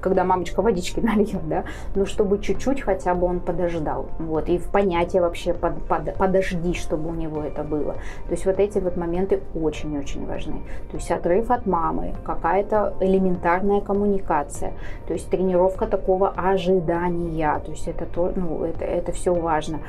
когда 0.00 0.24
мамочка 0.24 0.62
водички 0.62 1.00
нальет, 1.06 1.46
да, 1.48 1.64
но 1.94 2.06
чтобы 2.06 2.38
чуть-чуть 2.38 2.80
хотя 2.80 3.14
бы 3.14 3.26
он 3.26 3.40
подождал, 3.40 4.06
вот, 4.18 4.48
и 4.48 4.58
в 4.58 4.70
понятие 4.70 5.22
вообще 5.22 5.52
под, 5.52 5.82
под, 5.86 6.14
подожди, 6.16 6.74
чтобы 6.74 7.10
у 7.10 7.14
него 7.14 7.42
это 7.42 7.62
было. 7.62 7.94
То 8.26 8.32
есть 8.32 8.46
вот 8.46 8.58
эти 8.58 8.78
вот 8.78 8.96
моменты 8.96 9.42
очень-очень 9.54 10.26
важны. 10.26 10.62
То 10.90 10.96
есть 10.96 11.10
отрыв 11.10 11.50
от 11.50 11.66
мамы, 11.66 12.14
какая-то 12.24 12.94
элементарная 13.00 13.80
коммуникация, 13.80 14.72
то 15.06 15.12
есть 15.12 15.28
тренировка 15.28 15.86
такого 15.86 16.30
ожидания, 16.30 17.60
то 17.64 17.70
есть 17.70 17.86
это 17.88 18.06
то, 18.06 18.32
ну, 18.34 18.64
это, 18.64 18.84
это 18.84 19.12
все 19.12 19.25
все 19.26 19.34
важно, 19.34 19.80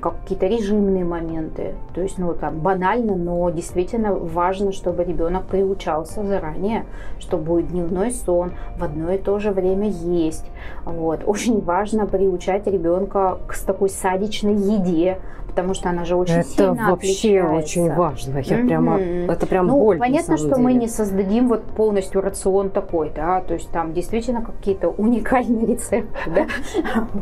какие-то 0.00 0.46
режимные 0.46 1.04
моменты. 1.04 1.74
То 1.94 2.00
есть, 2.00 2.16
ну, 2.16 2.32
там, 2.32 2.60
банально, 2.60 3.14
но 3.14 3.50
действительно 3.50 4.14
важно, 4.14 4.72
чтобы 4.72 5.04
ребенок 5.04 5.44
приучался 5.44 6.24
заранее, 6.24 6.86
что 7.18 7.36
будет 7.36 7.68
дневной 7.68 8.10
сон, 8.10 8.52
в 8.78 8.84
одно 8.84 9.12
и 9.12 9.18
то 9.18 9.38
же 9.38 9.50
время 9.50 9.88
есть. 9.90 10.46
Вот. 10.86 11.20
Очень 11.26 11.60
важно 11.60 12.06
приучать 12.06 12.66
ребенка 12.66 13.38
к 13.46 13.54
такой 13.58 13.90
садичной 13.90 14.54
еде, 14.54 15.18
потому 15.50 15.74
что 15.74 15.90
она 15.90 16.04
же 16.04 16.16
очень 16.16 16.36
это 16.36 16.48
сильно 16.48 16.90
вообще 16.90 17.40
отличается. 17.40 17.54
очень 17.54 17.94
важно. 17.94 18.38
Я 18.38 18.42
mm-hmm. 18.42 18.66
прямо, 18.66 19.00
это 19.00 19.46
прям 19.46 19.66
ну, 19.66 19.80
боль. 19.80 19.98
Понятно, 19.98 20.36
что 20.36 20.48
деле. 20.48 20.62
мы 20.62 20.72
не 20.74 20.88
создадим 20.88 21.48
вот 21.48 21.64
полностью 21.64 22.20
рацион 22.20 22.70
такой, 22.70 23.10
да, 23.14 23.40
то 23.40 23.54
есть 23.54 23.70
там 23.70 23.92
действительно 23.92 24.42
какие-то 24.42 24.88
уникальные 24.88 25.66
рецепты, 25.66 26.18
да. 26.26 26.46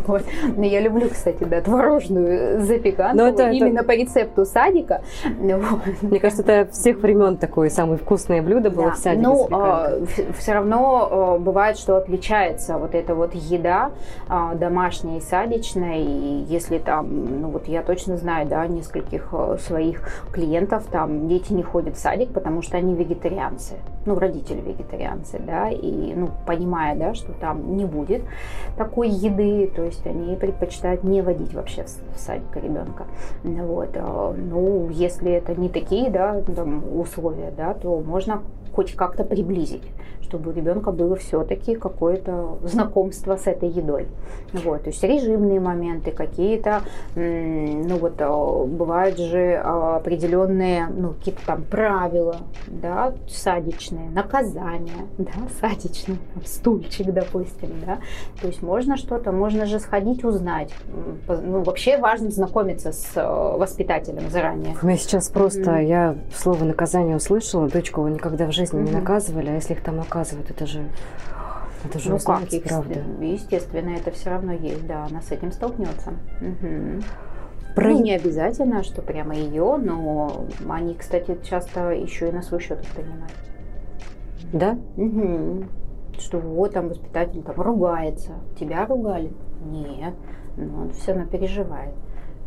Вот. 0.06 0.22
Но 0.56 0.64
я 0.64 0.80
люблю, 0.80 1.08
кстати, 1.08 1.44
да, 1.44 1.60
творожную 1.62 2.60
запеканку 2.60 3.22
это, 3.22 3.50
именно 3.50 3.82
по 3.82 3.92
рецепту 3.92 4.44
садика. 4.44 5.02
Мне 5.38 6.20
кажется, 6.20 6.42
это 6.42 6.70
всех 6.70 6.98
времен 6.98 7.36
такое 7.38 7.70
самое 7.70 7.98
вкусное 7.98 8.42
блюдо 8.42 8.70
было 8.70 8.92
в 8.92 8.96
садике. 8.96 9.26
Ну, 9.26 9.48
а, 9.50 9.92
все 10.38 10.52
равно 10.52 11.08
а, 11.10 11.38
бывает, 11.38 11.78
что 11.78 11.96
отличается 11.96 12.76
вот 12.76 12.94
эта 12.94 13.14
вот 13.14 13.34
еда 13.34 13.90
а, 14.28 14.54
домашняя 14.54 15.18
и 15.18 15.20
садичная, 15.20 15.98
и 15.98 16.44
если 16.48 16.78
там, 16.78 17.40
ну 17.40 17.48
вот 17.48 17.68
я 17.68 17.82
точно 17.82 18.17
знаю, 18.18 18.46
да, 18.46 18.66
нескольких 18.66 19.28
э, 19.32 19.56
своих 19.60 20.02
клиентов, 20.32 20.84
там 20.90 21.28
дети 21.28 21.52
не 21.52 21.62
ходят 21.62 21.96
в 21.96 21.98
садик, 21.98 22.32
потому 22.32 22.62
что 22.62 22.76
они 22.76 22.94
вегетарианцы, 22.94 23.74
ну, 24.06 24.18
родители 24.18 24.60
вегетарианцы, 24.60 25.38
да, 25.38 25.70
и, 25.70 26.14
ну, 26.14 26.30
понимая, 26.46 26.96
да, 26.96 27.14
что 27.14 27.32
там 27.32 27.76
не 27.76 27.84
будет 27.84 28.22
такой 28.76 29.08
еды, 29.08 29.70
то 29.74 29.84
есть 29.84 30.06
они 30.06 30.36
предпочитают 30.36 31.04
не 31.04 31.22
водить 31.22 31.54
вообще 31.54 31.84
в 31.84 32.18
садик 32.18 32.54
ребенка, 32.56 33.04
вот, 33.42 33.90
э, 33.94 34.34
ну, 34.36 34.88
если 34.90 35.32
это 35.32 35.58
не 35.58 35.68
такие, 35.68 36.10
да, 36.10 36.40
там, 36.42 36.82
условия, 36.98 37.52
да, 37.56 37.74
то 37.74 38.00
можно 38.00 38.42
хоть 38.72 38.94
как-то 38.94 39.24
приблизить, 39.24 39.82
чтобы 40.28 40.50
у 40.50 40.54
ребенка 40.54 40.92
было 40.92 41.16
все-таки 41.16 41.74
какое-то 41.74 42.58
знакомство 42.62 43.36
с 43.36 43.46
этой 43.46 43.68
едой. 43.68 44.06
Вот, 44.52 44.84
то 44.84 44.90
есть 44.90 45.02
режимные 45.02 45.60
моменты, 45.60 46.10
какие-то, 46.10 46.82
ну 47.14 47.96
вот, 47.96 48.14
а, 48.18 48.64
бывают 48.64 49.18
же 49.18 49.54
определенные, 49.56 50.86
ну, 50.86 51.12
какие-то 51.14 51.40
там 51.46 51.62
правила, 51.64 52.36
да, 52.66 53.14
садичные, 53.28 54.10
наказания, 54.10 55.06
да, 55.18 55.32
садичные, 55.60 56.18
стульчик, 56.44 57.12
допустим, 57.12 57.70
да. 57.86 57.98
То 58.40 58.48
есть 58.48 58.62
можно 58.62 58.96
что-то, 58.96 59.32
можно 59.32 59.66
же 59.66 59.78
сходить 59.80 60.24
узнать. 60.24 60.72
Ну, 61.28 61.62
вообще 61.62 61.98
важно 61.98 62.30
знакомиться 62.30 62.92
с 62.92 63.12
э, 63.16 63.22
воспитателем 63.58 64.30
заранее. 64.30 64.76
У 64.80 64.86
меня 64.86 64.96
сейчас 64.96 65.28
просто, 65.28 65.70
mm. 65.70 65.84
я 65.86 66.16
слово 66.34 66.64
наказание 66.64 67.16
услышала, 67.16 67.68
дочку 67.68 68.06
никогда 68.08 68.46
в 68.46 68.52
жизни 68.52 68.57
жизни 68.58 68.82
не 68.82 68.90
наказывали, 68.90 69.48
а 69.48 69.54
если 69.54 69.74
их 69.74 69.82
там 69.82 69.96
наказывают, 69.96 70.50
это 70.50 70.66
же 70.66 70.88
это 71.84 71.98
же 72.00 72.10
ну 72.10 72.18
как, 72.18 72.52
их, 72.52 72.64
правда. 72.64 73.00
Естественно, 73.20 73.90
это 73.90 74.10
все 74.10 74.30
равно 74.30 74.52
есть, 74.52 74.86
да, 74.86 75.04
она 75.04 75.22
с 75.22 75.30
этим 75.30 75.52
столкнется. 75.52 76.14
Угу. 76.40 77.02
Про... 77.74 77.90
Ну, 77.90 78.02
не 78.02 78.12
обязательно, 78.12 78.82
что 78.82 79.02
прямо 79.02 79.34
ее, 79.36 79.76
но 79.76 80.46
они, 80.68 80.94
кстати, 80.94 81.38
часто 81.48 81.90
еще 81.90 82.28
и 82.28 82.32
на 82.32 82.42
свой 82.42 82.60
счет 82.60 82.84
принимают. 82.94 83.32
Да? 84.52 84.76
Угу. 84.96 85.64
Что 86.18 86.38
вот 86.38 86.72
там 86.72 86.88
воспитатель 86.88 87.42
там 87.42 87.60
ругается. 87.60 88.32
Тебя 88.58 88.84
ругали? 88.86 89.32
Нет. 89.64 90.14
Но 90.56 90.82
он 90.82 90.90
все 90.90 91.12
равно 91.12 91.28
переживает 91.28 91.94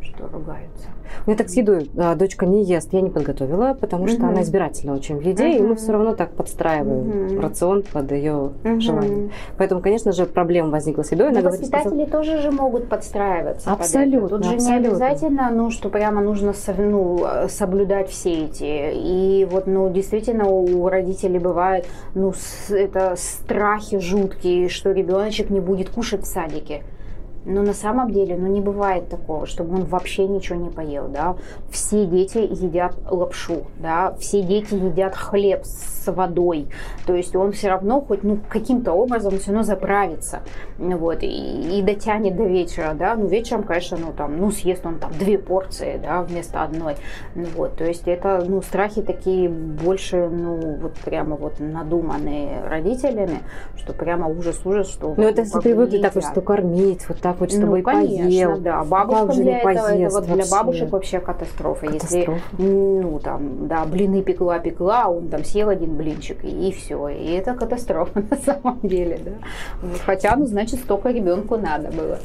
что 0.04 0.28
ругаются. 0.28 0.88
У 1.26 1.30
меня 1.30 1.38
так 1.38 1.50
с 1.50 1.56
едой 1.56 1.90
а, 1.98 2.16
дочка 2.16 2.46
не 2.46 2.64
ест, 2.64 2.94
я 2.94 3.02
не 3.02 3.10
подготовила, 3.10 3.78
потому 3.80 4.08
что 4.08 4.24
угу. 4.24 4.28
она 4.28 4.42
избирательна 4.42 4.94
очень 4.94 5.18
в 5.18 5.22
еде, 5.22 5.48
угу. 5.48 5.58
и 5.58 5.62
мы 5.62 5.76
все 5.76 5.92
равно 5.92 6.16
так 6.16 6.32
подстраиваем 6.32 7.34
угу. 7.34 7.42
рацион 7.42 7.84
под 7.84 8.12
ее 8.12 8.52
угу. 8.64 8.80
желание. 8.80 9.30
Поэтому, 9.58 9.82
конечно 9.82 10.12
же, 10.12 10.26
проблема 10.26 10.70
возникла 10.70 11.04
с 11.04 11.12
едой. 11.12 11.32
Но 11.32 11.42
воспитатели 11.42 12.06
сказала... 12.06 12.08
тоже 12.08 12.42
же 12.42 12.52
могут 12.52 12.90
подстраиваться. 12.90 13.72
Абсолютно. 13.72 14.22
Под 14.22 14.30
Тут 14.30 14.44
же 14.46 14.54
абсолютно. 14.56 14.82
не 14.82 14.88
обязательно, 14.88 15.50
ну, 15.52 15.70
что 15.70 15.90
прямо 15.90 16.22
нужно 16.22 16.54
ну, 16.78 17.26
соблюдать 17.50 18.10
все 18.10 18.46
эти. 18.46 18.94
И 18.94 19.46
вот, 19.50 19.68
ну, 19.68 19.92
действительно, 19.92 20.48
у 20.48 20.88
родителей 20.88 21.40
бывает, 21.40 21.86
ну, 22.16 22.34
это 22.70 23.16
страхи 23.18 24.00
жуткие, 24.00 24.70
что 24.70 24.92
ребеночек 24.92 25.50
не 25.50 25.60
будет 25.60 25.90
кушать 25.90 26.24
в 26.24 26.26
садике 26.26 26.84
Но 27.46 27.64
на 27.64 27.74
самом 27.74 28.12
деле, 28.12 28.38
ну 28.38 28.48
не 28.48 28.62
бывает 28.62 29.10
такого, 29.10 29.48
чтобы 29.48 29.76
он 29.76 29.86
вообще 29.86 30.28
ничего 30.28 30.60
не 30.60 30.70
поел, 30.70 31.08
да. 31.08 31.36
Все 31.72 32.06
дети 32.06 32.38
едят 32.38 32.96
лапшу, 33.10 33.64
да, 33.80 34.14
все 34.20 34.42
дети 34.44 34.76
едят 34.76 35.16
хлеб 35.16 35.62
с 35.64 36.12
водой. 36.12 36.68
То 37.06 37.16
есть 37.16 37.36
он 37.36 37.52
все 37.52 37.70
равно 37.70 38.02
хоть 38.02 38.24
ну 38.24 38.40
каким-то 38.48 38.94
образом 38.94 39.38
все 39.40 39.48
равно 39.48 39.64
заправится, 39.64 40.42
вот, 40.78 41.24
и, 41.24 41.80
и 41.80 41.82
дотянет 41.82 42.36
до 42.36 42.44
вечера, 42.44 42.94
да. 42.94 43.16
Ну 43.16 43.28
вечером, 43.28 43.64
конечно, 43.64 43.98
ну 43.98 44.14
там, 44.16 44.38
ну 44.38 44.52
съест 44.52 44.86
он 44.86 45.00
там 45.00 45.12
две 45.12 45.38
порции, 45.38 46.00
да, 46.02 46.22
вместо 46.22 46.62
одной, 46.64 46.96
ну, 47.34 47.46
вот. 47.56 47.76
То 47.76 47.86
есть 47.86 48.08
это, 48.08 48.44
ну 48.48 48.62
страхи 48.62 49.02
такие 49.02 49.50
больше, 49.50 50.30
ну 50.30 50.78
вот 50.78 50.94
прямо 50.94 51.36
вот 51.36 51.60
надуманные 51.60 52.64
родителями, 52.64 53.40
что 53.78 53.94
прямо 53.94 54.28
ужас-ужас, 54.28 54.90
что. 54.90 55.14
Ну 55.18 55.24
это 55.24 55.42
если 55.42 55.60
привыкли 55.60 56.00
так 56.00 56.14
вот, 56.14 56.24
что 56.24 56.42
кормить, 56.42 57.08
вот 57.10 57.20
так 57.20 57.31
так 57.32 57.40
вот, 57.40 57.52
чтобы 57.52 57.78
ну, 57.78 57.84
конечно, 57.84 58.24
поел. 58.24 58.58
да. 58.60 58.84
Бабушка 58.84 59.34
для 59.34 59.60
этого, 59.60 59.88
это 59.88 60.14
вот 60.14 60.26
для 60.26 60.46
бабушек 60.46 60.92
вообще 60.92 61.20
катастрофа. 61.20 61.88
катастрофа. 61.88 62.26
Если, 62.26 62.42
ну, 62.58 63.20
там, 63.24 63.68
да, 63.68 63.86
блины 63.86 64.22
пекла, 64.22 64.60
пекла, 64.60 65.08
он 65.08 65.30
там 65.30 65.44
съел 65.46 65.70
один 65.70 65.96
блинчик, 65.96 66.44
и, 66.44 66.70
и 66.70 66.72
все. 66.72 67.08
И 67.08 67.32
это 67.32 67.54
катастрофа 67.54 68.24
на 68.30 68.38
самом 68.38 68.80
деле, 68.84 69.20
да. 69.24 69.32
Хотя, 70.06 70.36
ну, 70.36 70.46
значит, 70.46 70.80
столько 70.82 71.10
ребенку 71.10 71.58
надо 71.58 71.90
было. 71.92 72.20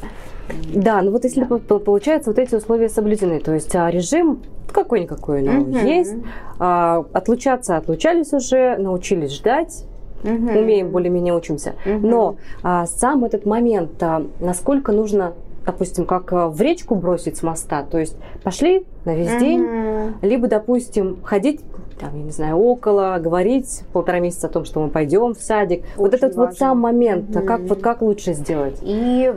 Да, 0.73 1.01
ну 1.01 1.11
вот 1.11 1.23
если 1.25 1.43
да. 1.43 1.79
получается 1.79 2.29
вот 2.29 2.39
эти 2.39 2.55
условия 2.55 2.87
соблюдены, 2.87 3.39
то 3.39 3.53
есть 3.53 3.75
а, 3.75 3.89
режим 3.89 4.41
какой-никакой, 4.71 5.41
но 5.41 5.61
угу. 5.61 5.77
есть, 5.77 6.15
а, 6.57 7.03
отлучаться 7.11 7.75
отлучались 7.75 8.31
уже, 8.31 8.77
научились 8.77 9.33
ждать, 9.33 9.83
угу. 10.23 10.59
умеем, 10.59 10.89
более-менее 10.89 11.33
учимся. 11.33 11.75
Угу. 11.85 12.07
Но 12.07 12.35
а, 12.63 12.85
сам 12.85 13.25
этот 13.25 13.45
момент, 13.45 13.91
а, 14.01 14.25
насколько 14.39 14.91
нужно 14.91 15.33
допустим, 15.65 16.05
как 16.05 16.31
а, 16.31 16.47
в 16.47 16.61
речку 16.61 16.95
бросить 16.95 17.35
с 17.35 17.43
моста. 17.43 17.83
То 17.83 17.99
есть 17.99 18.15
пошли 18.41 18.85
на 19.03 19.15
весь 19.15 19.27
mm-hmm. 19.27 19.39
день, 19.39 20.13
либо, 20.21 20.47
допустим, 20.47 21.17
ходить 21.23 21.59
там, 21.99 22.15
я 22.15 22.23
не 22.23 22.31
знаю, 22.31 22.57
около, 22.57 23.17
говорить 23.19 23.81
полтора 23.91 24.19
месяца 24.19 24.47
о 24.47 24.49
том, 24.49 24.65
что 24.65 24.79
мы 24.79 24.89
пойдем 24.89 25.33
в 25.33 25.41
садик. 25.41 25.79
Очень 25.79 25.97
вот 25.97 26.13
этот 26.13 26.35
важно. 26.35 26.45
вот 26.45 26.57
сам 26.57 26.79
момент, 26.79 27.29
mm-hmm. 27.29 27.45
как, 27.45 27.61
вот 27.61 27.81
как 27.81 28.01
лучше 28.01 28.33
сделать? 28.33 28.77
И 28.81 29.33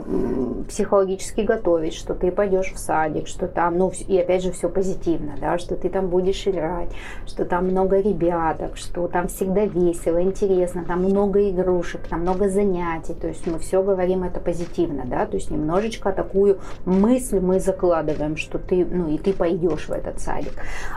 психологически 0.67 1.41
готовить, 1.41 1.93
что 1.93 2.13
ты 2.13 2.31
пойдешь 2.31 2.71
в 2.73 2.77
садик, 2.77 3.27
что 3.27 3.47
там, 3.47 3.77
ну, 3.77 3.91
и 4.07 4.17
опять 4.17 4.43
же, 4.43 4.51
все 4.51 4.69
позитивно, 4.69 5.35
да, 5.39 5.57
что 5.57 5.75
ты 5.75 5.89
там 5.89 6.07
будешь 6.07 6.47
играть, 6.47 6.89
что 7.25 7.45
там 7.45 7.67
много 7.67 7.99
ребяток, 7.99 8.77
что 8.77 9.07
там 9.07 9.27
всегда 9.27 9.65
весело, 9.65 10.21
интересно, 10.21 10.83
там 10.85 11.03
много 11.03 11.49
игрушек, 11.49 12.07
там 12.07 12.21
много 12.21 12.49
занятий, 12.49 13.13
то 13.13 13.27
есть 13.27 13.45
мы 13.47 13.59
все 13.59 13.83
говорим 13.83 14.23
это 14.23 14.39
позитивно, 14.39 15.03
да, 15.05 15.25
то 15.25 15.35
есть 15.35 15.51
немножечко 15.51 16.11
такую 16.11 16.59
мысль 16.85 17.39
мы 17.39 17.59
закладываем, 17.59 18.37
что 18.37 18.59
ты, 18.59 18.85
ну, 18.85 19.09
и 19.09 19.17
ты 19.17 19.33
пойдешь 19.33 19.87
в 19.87 19.91
этот 19.91 20.19
садик. 20.19 20.53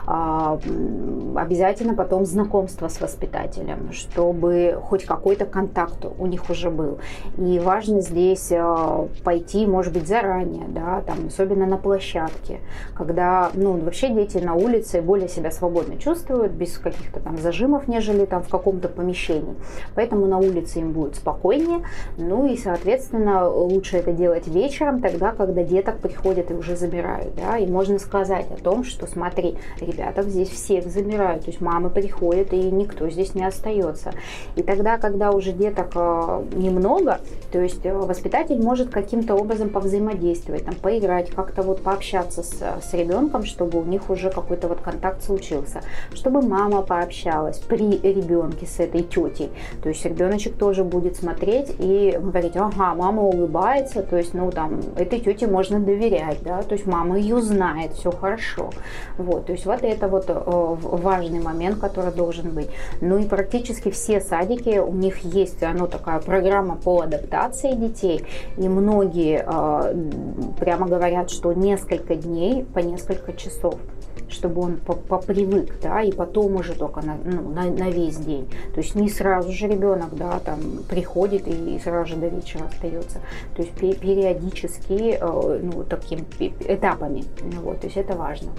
А, 0.06 0.58
обязательно 1.36 1.94
потом 1.94 2.24
знакомство 2.24 2.88
с 2.88 3.00
воспитателем, 3.00 3.92
чтобы 3.92 4.78
хоть 4.82 5.04
какой-то 5.04 5.46
контакт 5.46 6.04
у 6.18 6.26
них 6.26 6.50
уже 6.50 6.70
был. 6.70 6.98
И 7.38 7.58
важно 7.58 8.00
здесь 8.00 8.50
э, 8.50 9.06
пойти, 9.54 9.66
может 9.66 9.92
быть, 9.92 10.06
заранее, 10.06 10.66
да, 10.68 11.02
там, 11.06 11.28
особенно 11.28 11.66
на 11.66 11.76
площадке, 11.76 12.60
когда, 12.94 13.50
ну, 13.54 13.72
вообще 13.78 14.08
дети 14.08 14.38
на 14.38 14.54
улице 14.54 15.00
более 15.00 15.28
себя 15.28 15.50
свободно 15.50 15.96
чувствуют, 15.96 16.52
без 16.52 16.78
каких-то 16.78 17.20
там 17.20 17.38
зажимов, 17.38 17.88
нежели 17.88 18.24
там 18.24 18.42
в 18.42 18.48
каком-то 18.48 18.88
помещении. 18.88 19.54
Поэтому 19.94 20.26
на 20.26 20.38
улице 20.38 20.80
им 20.80 20.92
будет 20.92 21.16
спокойнее, 21.16 21.84
ну 22.18 22.46
и, 22.46 22.56
соответственно, 22.56 23.48
лучше 23.48 23.98
это 23.98 24.12
делать 24.12 24.48
вечером, 24.48 25.00
тогда, 25.00 25.32
когда 25.32 25.62
деток 25.62 25.98
приходят 25.98 26.50
и 26.50 26.54
уже 26.54 26.76
забирают, 26.76 27.34
да, 27.36 27.58
и 27.58 27.66
можно 27.66 27.98
сказать 27.98 28.46
о 28.50 28.62
том, 28.62 28.84
что 28.84 29.06
смотри, 29.06 29.56
ребята 29.80 30.22
здесь 30.22 30.48
всех 30.48 30.86
забирают, 30.86 31.44
то 31.44 31.50
есть 31.50 31.60
мамы 31.60 31.90
приходят, 31.90 32.52
и 32.52 32.70
никто 32.70 33.08
здесь 33.08 33.34
не 33.34 33.46
остается. 33.46 34.12
И 34.56 34.62
тогда, 34.62 34.98
когда 34.98 35.30
уже 35.30 35.52
деток 35.52 35.92
э, 35.94 36.44
немного, 36.56 37.20
то 37.52 37.60
есть 37.60 37.84
э, 37.86 37.92
воспитатель 37.94 38.60
может 38.60 38.90
каким-то 38.90 39.34
образом 39.44 39.68
повзаимодействовать, 39.68 40.64
там, 40.64 40.74
поиграть, 40.74 41.30
как-то 41.30 41.62
вот 41.62 41.82
пообщаться 41.82 42.42
с, 42.42 42.54
с 42.54 42.94
ребенком, 42.94 43.44
чтобы 43.44 43.80
у 43.80 43.84
них 43.84 44.10
уже 44.10 44.30
какой-то 44.30 44.68
вот 44.68 44.80
контакт 44.80 45.22
случился, 45.22 45.82
чтобы 46.14 46.42
мама 46.42 46.82
пообщалась 46.82 47.58
при 47.58 47.98
ребенке 47.98 48.66
с 48.66 48.80
этой 48.80 49.02
тетей. 49.02 49.50
То 49.82 49.88
есть 49.90 50.04
ребеночек 50.04 50.56
тоже 50.56 50.82
будет 50.84 51.16
смотреть 51.16 51.74
и 51.78 52.18
говорить, 52.18 52.56
ага, 52.56 52.94
мама 52.94 53.22
улыбается, 53.22 54.02
то 54.02 54.16
есть, 54.16 54.34
ну, 54.34 54.50
там, 54.50 54.80
этой 54.96 55.20
тете 55.20 55.46
можно 55.46 55.78
доверять, 55.78 56.38
да, 56.42 56.62
то 56.62 56.74
есть 56.74 56.86
мама 56.86 57.18
ее 57.18 57.40
знает, 57.42 57.92
все 57.92 58.10
хорошо. 58.10 58.70
Вот, 59.18 59.46
то 59.46 59.52
есть 59.52 59.66
вот 59.66 59.82
это 59.82 60.08
вот 60.08 60.24
э, 60.28 60.42
важный 60.44 61.40
момент, 61.40 61.78
который 61.78 62.12
должен 62.12 62.50
быть. 62.50 62.68
Ну 63.00 63.18
и 63.18 63.24
практически 63.26 63.90
все 63.90 64.20
садики, 64.20 64.78
у 64.78 64.92
них 64.92 65.18
есть 65.18 65.58
ну, 65.74 65.86
такая 65.86 66.20
программа 66.20 66.76
по 66.76 67.02
адаптации 67.02 67.72
детей, 67.72 68.24
и 68.56 68.68
многие 68.68 69.33
э, 69.44 69.94
прямо 70.58 70.86
говорят, 70.86 71.30
что 71.30 71.52
несколько 71.52 72.14
дней 72.14 72.64
по 72.64 72.78
несколько 72.78 73.32
часов 73.32 73.76
чтобы 74.28 74.62
он 74.62 74.76
попривык, 74.76 75.80
да, 75.80 76.02
и 76.02 76.12
потом 76.12 76.56
уже 76.56 76.74
только 76.74 77.00
на, 77.02 77.16
ну, 77.24 77.50
на, 77.50 77.64
на 77.64 77.90
весь 77.90 78.16
день. 78.16 78.48
То 78.74 78.80
есть 78.80 78.94
не 78.94 79.08
сразу 79.08 79.52
же 79.52 79.68
ребенок, 79.68 80.14
да, 80.14 80.40
там 80.40 80.58
приходит 80.88 81.46
и, 81.46 81.76
и 81.76 81.78
сразу 81.78 82.10
же 82.10 82.16
до 82.16 82.28
вечера 82.28 82.64
остается. 82.64 83.20
То 83.54 83.62
есть 83.62 83.72
периодически, 83.74 85.18
э, 85.20 85.60
ну, 85.62 85.84
такими 85.84 86.24
этапами. 86.60 87.24
Ну, 87.42 87.60
вот, 87.62 87.80
то 87.80 87.86
есть 87.86 87.96
это 87.96 88.14
важно. 88.14 88.50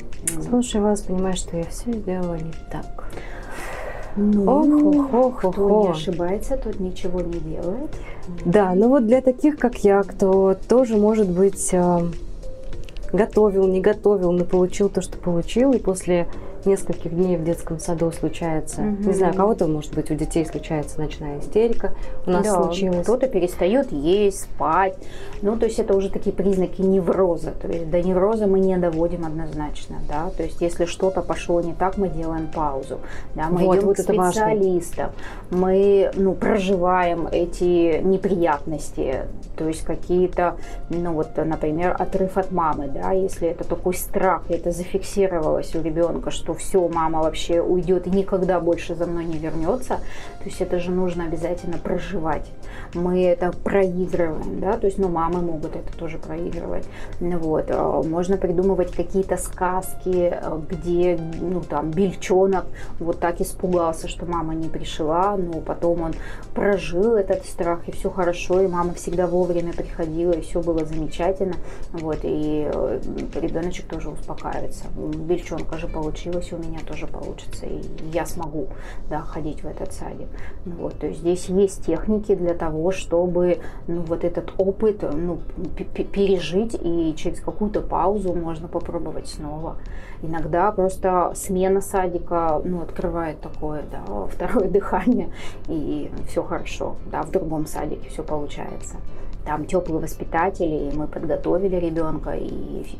Слушай 0.47 0.81
вас, 0.81 1.01
понимаешь, 1.01 1.39
что 1.39 1.57
я 1.57 1.65
все 1.65 1.91
сделала 1.91 2.35
не 2.35 2.53
так. 2.71 3.09
Ну, 4.17 4.49
ох, 4.49 5.13
ох, 5.13 5.13
ох, 5.13 5.53
кто 5.53 5.67
ох. 5.67 5.85
не 5.87 5.91
ошибается, 5.91 6.57
тот 6.57 6.79
ничего 6.79 7.21
не 7.21 7.39
делает. 7.39 7.89
Да, 8.45 8.73
ну 8.73 8.89
вот 8.89 9.05
для 9.05 9.21
таких, 9.21 9.57
как 9.57 9.83
я, 9.83 10.03
кто 10.03 10.55
тоже 10.69 10.95
может 10.95 11.29
быть 11.29 11.69
э, 11.73 11.99
готовил, 13.11 13.67
не 13.67 13.81
готовил, 13.81 14.31
но 14.31 14.45
получил 14.45 14.87
то, 14.89 15.01
что 15.01 15.17
получил, 15.17 15.73
и 15.73 15.79
после 15.79 16.27
нескольких 16.65 17.13
дней 17.13 17.37
в 17.37 17.43
детском 17.43 17.79
саду 17.79 18.11
случается, 18.11 18.81
угу. 18.81 19.07
не 19.07 19.13
знаю, 19.13 19.33
у 19.33 19.37
кого-то, 19.37 19.67
может 19.67 19.93
быть, 19.93 20.11
у 20.11 20.15
детей 20.15 20.45
случается 20.45 20.99
ночная 20.99 21.39
истерика, 21.39 21.93
у 22.25 22.31
нас 22.31 22.45
да, 22.45 22.63
случилось. 22.63 23.03
Кто-то 23.03 23.27
перестает 23.27 23.91
есть, 23.91 24.41
спать. 24.41 24.97
Ну, 25.41 25.57
то 25.57 25.65
есть 25.65 25.79
это 25.79 25.95
уже 25.95 26.09
такие 26.09 26.35
признаки 26.35 26.81
невроза. 26.81 27.51
То 27.51 27.67
есть 27.67 27.89
до 27.89 28.01
невроза 28.01 28.47
мы 28.47 28.59
не 28.59 28.77
доводим 28.77 29.25
однозначно, 29.25 29.97
да. 30.07 30.29
То 30.35 30.43
есть 30.43 30.61
если 30.61 30.85
что-то 30.85 31.21
пошло 31.21 31.61
не 31.61 31.73
так, 31.73 31.97
мы 31.97 32.09
делаем 32.09 32.47
паузу. 32.47 32.99
Да, 33.35 33.49
мы 33.49 33.65
вот, 33.65 33.77
идем 33.77 33.87
вот 33.87 33.97
к 33.97 33.99
специалистам, 33.99 35.11
мы 35.49 36.11
ну, 36.15 36.33
проживаем 36.33 37.27
эти 37.31 38.01
неприятности, 38.01 39.25
то 39.57 39.67
есть 39.67 39.83
какие-то, 39.83 40.57
ну 40.89 41.13
вот, 41.13 41.37
например, 41.37 41.95
отрыв 41.97 42.37
от 42.37 42.51
мамы, 42.51 42.87
да, 42.87 43.11
если 43.11 43.47
это 43.47 43.63
такой 43.63 43.93
страх, 43.93 44.43
это 44.49 44.71
зафиксировалось 44.71 45.75
у 45.75 45.81
ребенка, 45.81 46.31
что 46.31 46.53
все, 46.55 46.87
мама 46.87 47.21
вообще 47.21 47.61
уйдет 47.61 48.07
и 48.07 48.09
никогда 48.09 48.59
больше 48.59 48.95
за 48.95 49.05
мной 49.05 49.25
не 49.25 49.37
вернется. 49.37 49.99
То 50.39 50.45
есть 50.45 50.61
это 50.61 50.79
же 50.79 50.91
нужно 50.91 51.25
обязательно 51.25 51.77
проживать. 51.77 52.49
Мы 52.93 53.23
это 53.23 53.51
проигрываем, 53.51 54.59
да, 54.59 54.77
то 54.77 54.85
есть, 54.85 54.97
ну, 54.99 55.07
мамы 55.09 55.41
могут 55.41 55.75
это 55.75 55.91
тоже 55.97 56.17
проигрывать. 56.17 56.85
Вот. 57.19 57.65
А, 57.69 58.03
можно 58.03 58.37
придумывать 58.37 58.91
какие-то 58.91 59.37
сказки, 59.37 60.31
а, 60.31 60.61
где, 60.69 61.17
ну, 61.41 61.61
там, 61.61 61.91
бельчонок 61.91 62.65
вот 62.99 63.19
так 63.19 63.41
испугался, 63.41 64.07
что 64.07 64.25
мама 64.25 64.53
не 64.53 64.69
пришла, 64.69 65.35
но 65.35 65.61
потом 65.61 66.01
он 66.03 66.13
прожил 66.53 67.15
этот 67.15 67.45
страх, 67.45 67.87
и 67.87 67.91
все 67.91 68.09
хорошо, 68.09 68.61
и 68.61 68.67
мама 68.67 68.93
всегда 68.93 69.27
вовремя 69.27 69.73
приходила, 69.73 70.31
и 70.31 70.41
все 70.41 70.61
было 70.61 70.85
замечательно. 70.85 71.55
Вот, 71.91 72.19
и 72.23 72.69
э, 72.71 72.99
ребеночек 73.33 73.87
тоже 73.87 74.09
успокаивается. 74.09 74.85
Бельчонка 74.95 75.77
же 75.77 75.87
получилось 75.87 76.44
получилось, 76.45 76.65
у 76.65 76.69
меня 76.69 76.79
тоже 76.85 77.07
получится, 77.07 77.65
и 77.65 77.81
я 78.13 78.25
смогу 78.25 78.67
да, 79.09 79.21
ходить 79.21 79.63
в 79.63 79.67
этот 79.67 79.93
садик. 79.93 80.27
Вот, 80.65 80.99
то 80.99 81.07
есть 81.07 81.19
здесь 81.19 81.45
есть 81.49 81.85
техники 81.85 82.35
для 82.35 82.53
того, 82.53 82.91
чтобы 82.91 83.59
ну, 83.87 84.01
вот 84.01 84.23
этот 84.23 84.53
опыт 84.57 85.03
ну, 85.03 85.39
пережить, 86.13 86.77
и 86.81 87.13
через 87.15 87.39
какую-то 87.39 87.81
паузу 87.81 88.33
можно 88.33 88.67
попробовать 88.67 89.27
снова. 89.27 89.77
Иногда 90.21 90.71
просто 90.71 91.33
смена 91.35 91.81
садика 91.81 92.61
ну, 92.63 92.81
открывает 92.81 93.39
такое 93.41 93.83
да, 93.91 94.27
второе 94.31 94.69
дыхание, 94.69 95.29
и 95.67 96.11
все 96.27 96.43
хорошо, 96.43 96.95
да, 97.11 97.23
в 97.23 97.31
другом 97.31 97.65
садике 97.65 98.09
все 98.09 98.23
получается 98.23 98.97
там 99.45 99.65
теплые 99.65 100.01
воспитатели, 100.01 100.91
мы 100.95 101.07
подготовили 101.07 101.75
ребенка, 101.75 102.31
и, 102.31 102.47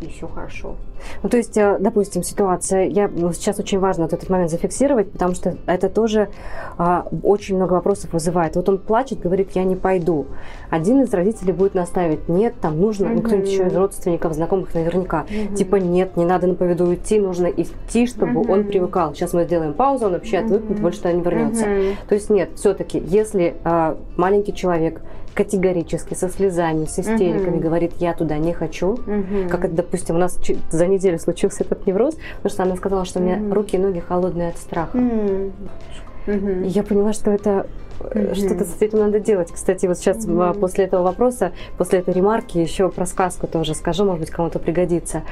и 0.01 0.09
все 0.09 0.27
хорошо. 0.27 0.75
Ну, 1.23 1.29
то 1.29 1.37
есть, 1.37 1.57
э, 1.57 1.77
допустим, 1.79 2.23
ситуация, 2.23 2.85
я 2.85 3.07
вот 3.07 3.35
сейчас 3.35 3.59
очень 3.59 3.79
важно 3.79 4.03
вот 4.03 4.13
этот 4.13 4.29
момент 4.29 4.51
зафиксировать, 4.51 5.11
потому 5.11 5.33
что 5.33 5.57
это 5.65 5.89
тоже 5.89 6.29
а, 6.77 7.07
очень 7.23 7.55
много 7.55 7.73
вопросов 7.73 8.13
вызывает. 8.13 8.55
Вот 8.55 8.69
он 8.69 8.77
плачет, 8.77 9.19
говорит, 9.19 9.51
я 9.53 9.63
не 9.63 9.75
пойду. 9.75 10.27
Один 10.69 11.01
из 11.01 11.13
родителей 11.13 11.53
будет 11.53 11.73
наставить, 11.73 12.29
нет, 12.29 12.53
там 12.61 12.79
нужно, 12.79 13.09
ну, 13.09 13.21
кто-нибудь 13.21 13.49
еще 13.49 13.67
из 13.67 13.75
родственников, 13.75 14.33
знакомых 14.33 14.73
наверняка, 14.73 15.25
типа, 15.55 15.77
нет, 15.77 16.15
не 16.17 16.25
надо 16.25 16.47
на 16.47 16.55
поведу 16.55 16.93
идти, 16.93 17.19
нужно 17.19 17.47
идти, 17.47 18.07
чтобы 18.07 18.41
он 18.49 18.65
привыкал. 18.65 19.13
Сейчас 19.13 19.33
мы 19.33 19.45
сделаем 19.45 19.73
паузу, 19.73 20.05
он 20.05 20.13
вообще 20.13 20.37
отвыкнет, 20.39 20.79
больше 20.79 20.99
туда 20.99 21.13
не 21.13 21.21
вернется. 21.21 21.65
То 22.07 22.15
есть 22.15 22.29
нет, 22.29 22.51
все-таки, 22.55 22.99
если 22.99 23.55
а, 23.63 23.97
маленький 24.15 24.53
человек 24.53 25.01
категорически 25.35 26.13
со 26.13 26.29
слезами, 26.29 26.85
с 26.85 26.97
истериками 26.97 27.57
угу. 27.57 27.63
говорит, 27.63 27.93
я 27.99 28.13
туда 28.13 28.37
не 28.37 28.53
хочу. 28.53 28.93
Угу. 28.93 29.49
Как 29.49 29.65
это, 29.65 29.75
допустим, 29.75 30.15
у 30.15 30.19
нас 30.19 30.39
за 30.71 30.87
неделю 30.87 31.19
случился 31.19 31.63
этот 31.63 31.85
невроз, 31.85 32.15
потому 32.37 32.53
что 32.53 32.63
она 32.63 32.75
сказала, 32.77 33.05
что 33.05 33.19
у 33.19 33.23
меня 33.23 33.39
руки 33.53 33.75
и 33.75 33.79
ноги 33.79 33.99
холодные 33.99 34.49
от 34.49 34.57
страха. 34.57 34.97
Угу. 34.97 36.31
И 36.63 36.67
я 36.67 36.83
поняла, 36.83 37.13
что 37.13 37.31
это 37.31 37.67
mm 37.99 38.35
что-то 38.35 38.65
с 38.65 38.81
этим 38.81 38.99
надо 38.99 39.19
делать. 39.19 39.51
Кстати, 39.51 39.85
вот 39.85 39.97
сейчас 39.97 40.25
mm 40.25 40.59
после 40.59 40.85
этого 40.85 41.03
вопроса, 41.03 41.51
после 41.77 41.99
этой 41.99 42.13
ремарки 42.13 42.57
еще 42.57 42.89
про 42.89 43.05
сказку 43.05 43.47
тоже 43.47 43.73
скажу, 43.75 44.05
может 44.05 44.21
быть, 44.21 44.31
кому-то 44.31 44.59
пригодится. 44.59 45.23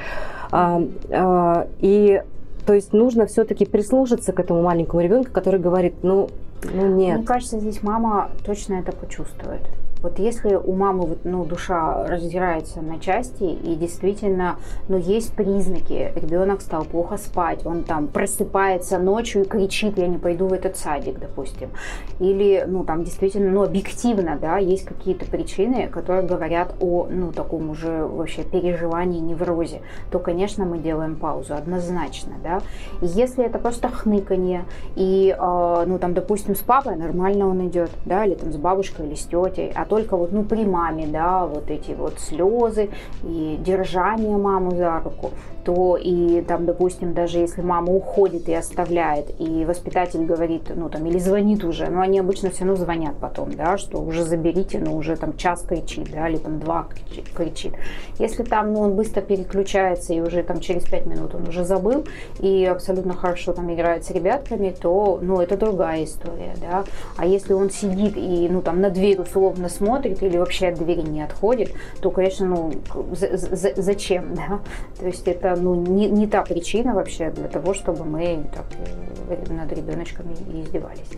А, 0.50 0.82
а, 1.10 1.66
и 1.80 2.22
то 2.66 2.72
есть 2.72 2.92
нужно 2.92 3.26
все-таки 3.26 3.66
прислушаться 3.66 4.32
к 4.32 4.40
этому 4.40 4.62
маленькому 4.62 5.02
ребенку, 5.02 5.30
который 5.30 5.60
говорит, 5.60 5.94
ну, 6.02 6.30
ну 6.72 6.86
нет. 6.94 7.18
Мне 7.18 7.26
кажется, 7.26 7.58
здесь 7.58 7.82
мама 7.82 8.30
точно 8.44 8.74
это 8.74 8.92
почувствует. 8.92 9.60
Вот 10.04 10.18
если 10.18 10.54
у 10.54 10.74
мамы 10.74 11.06
вот, 11.06 11.20
ну, 11.24 11.46
душа 11.46 12.06
раздирается 12.06 12.82
на 12.82 13.00
части, 13.00 13.44
и 13.44 13.74
действительно 13.74 14.56
ну, 14.86 14.98
есть 14.98 15.32
признаки, 15.32 16.12
ребенок 16.14 16.60
стал 16.60 16.84
плохо 16.84 17.16
спать, 17.16 17.64
он 17.64 17.84
там 17.84 18.08
просыпается 18.08 18.98
ночью 18.98 19.44
и 19.44 19.48
кричит, 19.48 19.96
я 19.96 20.06
не 20.06 20.18
пойду 20.18 20.46
в 20.46 20.52
этот 20.52 20.76
садик, 20.76 21.18
допустим. 21.18 21.70
Или, 22.20 22.66
ну, 22.68 22.84
там 22.84 23.02
действительно, 23.02 23.50
ну, 23.50 23.62
объективно, 23.62 24.36
да, 24.38 24.58
есть 24.58 24.84
какие-то 24.84 25.24
причины, 25.24 25.88
которые 25.88 26.26
говорят 26.26 26.74
о, 26.80 27.06
ну, 27.10 27.32
таком 27.32 27.70
уже 27.70 28.04
вообще 28.04 28.44
переживании, 28.44 29.20
неврозе, 29.20 29.80
то, 30.10 30.18
конечно, 30.18 30.66
мы 30.66 30.80
делаем 30.80 31.16
паузу, 31.16 31.54
однозначно, 31.54 32.34
да. 32.42 32.60
И 33.00 33.06
если 33.06 33.42
это 33.42 33.58
просто 33.58 33.88
хныканье, 33.88 34.66
и, 34.96 35.34
э, 35.34 35.84
ну, 35.86 35.98
там, 35.98 36.12
допустим, 36.12 36.54
с 36.54 36.60
папой 36.60 36.94
нормально 36.96 37.48
он 37.48 37.66
идет, 37.68 37.90
да, 38.04 38.26
или 38.26 38.34
там 38.34 38.52
с 38.52 38.56
бабушкой 38.56 39.06
или 39.06 39.14
с 39.14 39.24
тетей, 39.24 39.72
а 39.74 39.86
только 39.94 40.16
вот, 40.16 40.32
ну, 40.32 40.42
при 40.42 40.64
маме, 40.64 41.06
да, 41.06 41.46
вот 41.46 41.70
эти 41.70 41.92
вот 41.92 42.18
слезы 42.18 42.90
и 43.22 43.56
держание 43.60 44.36
маму 44.36 44.74
за 44.74 44.98
руку, 44.98 45.30
то 45.64 45.96
и 45.96 46.42
там, 46.42 46.66
допустим, 46.66 47.14
даже 47.14 47.38
если 47.38 47.62
мама 47.62 47.92
уходит 47.92 48.48
и 48.48 48.54
оставляет, 48.54 49.40
и 49.40 49.64
воспитатель 49.64 50.24
говорит, 50.24 50.70
ну, 50.74 50.88
там, 50.88 51.06
или 51.06 51.18
звонит 51.18 51.64
уже, 51.64 51.88
но 51.88 52.00
они 52.00 52.18
обычно 52.18 52.50
все 52.50 52.64
равно 52.64 52.76
звонят 52.76 53.16
потом, 53.20 53.52
да, 53.52 53.78
что 53.78 53.98
уже 53.98 54.24
заберите, 54.24 54.78
ну, 54.78 54.96
уже 54.96 55.16
там 55.16 55.36
час 55.36 55.62
кричит, 55.62 56.10
да, 56.12 56.28
или 56.28 56.36
там 56.36 56.58
два 56.60 56.88
кричит. 57.34 57.74
Если 58.18 58.42
там, 58.42 58.72
ну, 58.72 58.80
он 58.80 58.94
быстро 58.94 59.22
переключается, 59.22 60.12
и 60.12 60.20
уже 60.20 60.42
там 60.42 60.60
через 60.60 60.84
пять 60.84 61.06
минут 61.06 61.34
он 61.34 61.48
уже 61.48 61.64
забыл, 61.64 62.04
и 62.40 62.64
абсолютно 62.64 63.14
хорошо 63.14 63.52
там 63.52 63.72
играет 63.72 64.04
с 64.04 64.10
ребятками, 64.10 64.74
то, 64.78 65.18
ну, 65.22 65.40
это 65.40 65.56
другая 65.56 66.04
история, 66.04 66.54
да. 66.60 66.84
А 67.16 67.26
если 67.26 67.54
он 67.54 67.70
сидит 67.70 68.16
и, 68.16 68.48
ну, 68.48 68.60
там, 68.60 68.80
на 68.80 68.90
дверь 68.90 69.20
условно 69.20 69.68
смотрит 69.68 70.22
или 70.22 70.36
вообще 70.36 70.68
от 70.68 70.78
двери 70.78 71.02
не 71.02 71.22
отходит, 71.22 71.72
то, 72.00 72.10
конечно, 72.10 72.46
ну, 72.46 72.72
зачем, 73.54 74.34
да? 74.34 74.60
То 74.98 75.06
есть 75.06 75.26
это, 75.26 75.53
ну, 75.56 75.74
не, 75.74 76.08
не 76.08 76.26
та 76.26 76.42
причина 76.42 76.94
вообще 76.94 77.30
для 77.30 77.48
того, 77.48 77.74
чтобы 77.74 78.04
мы 78.04 78.44
так 78.54 78.64
э, 79.28 79.52
над 79.52 79.72
ребеночками 79.72 80.32
издевались. 80.32 81.10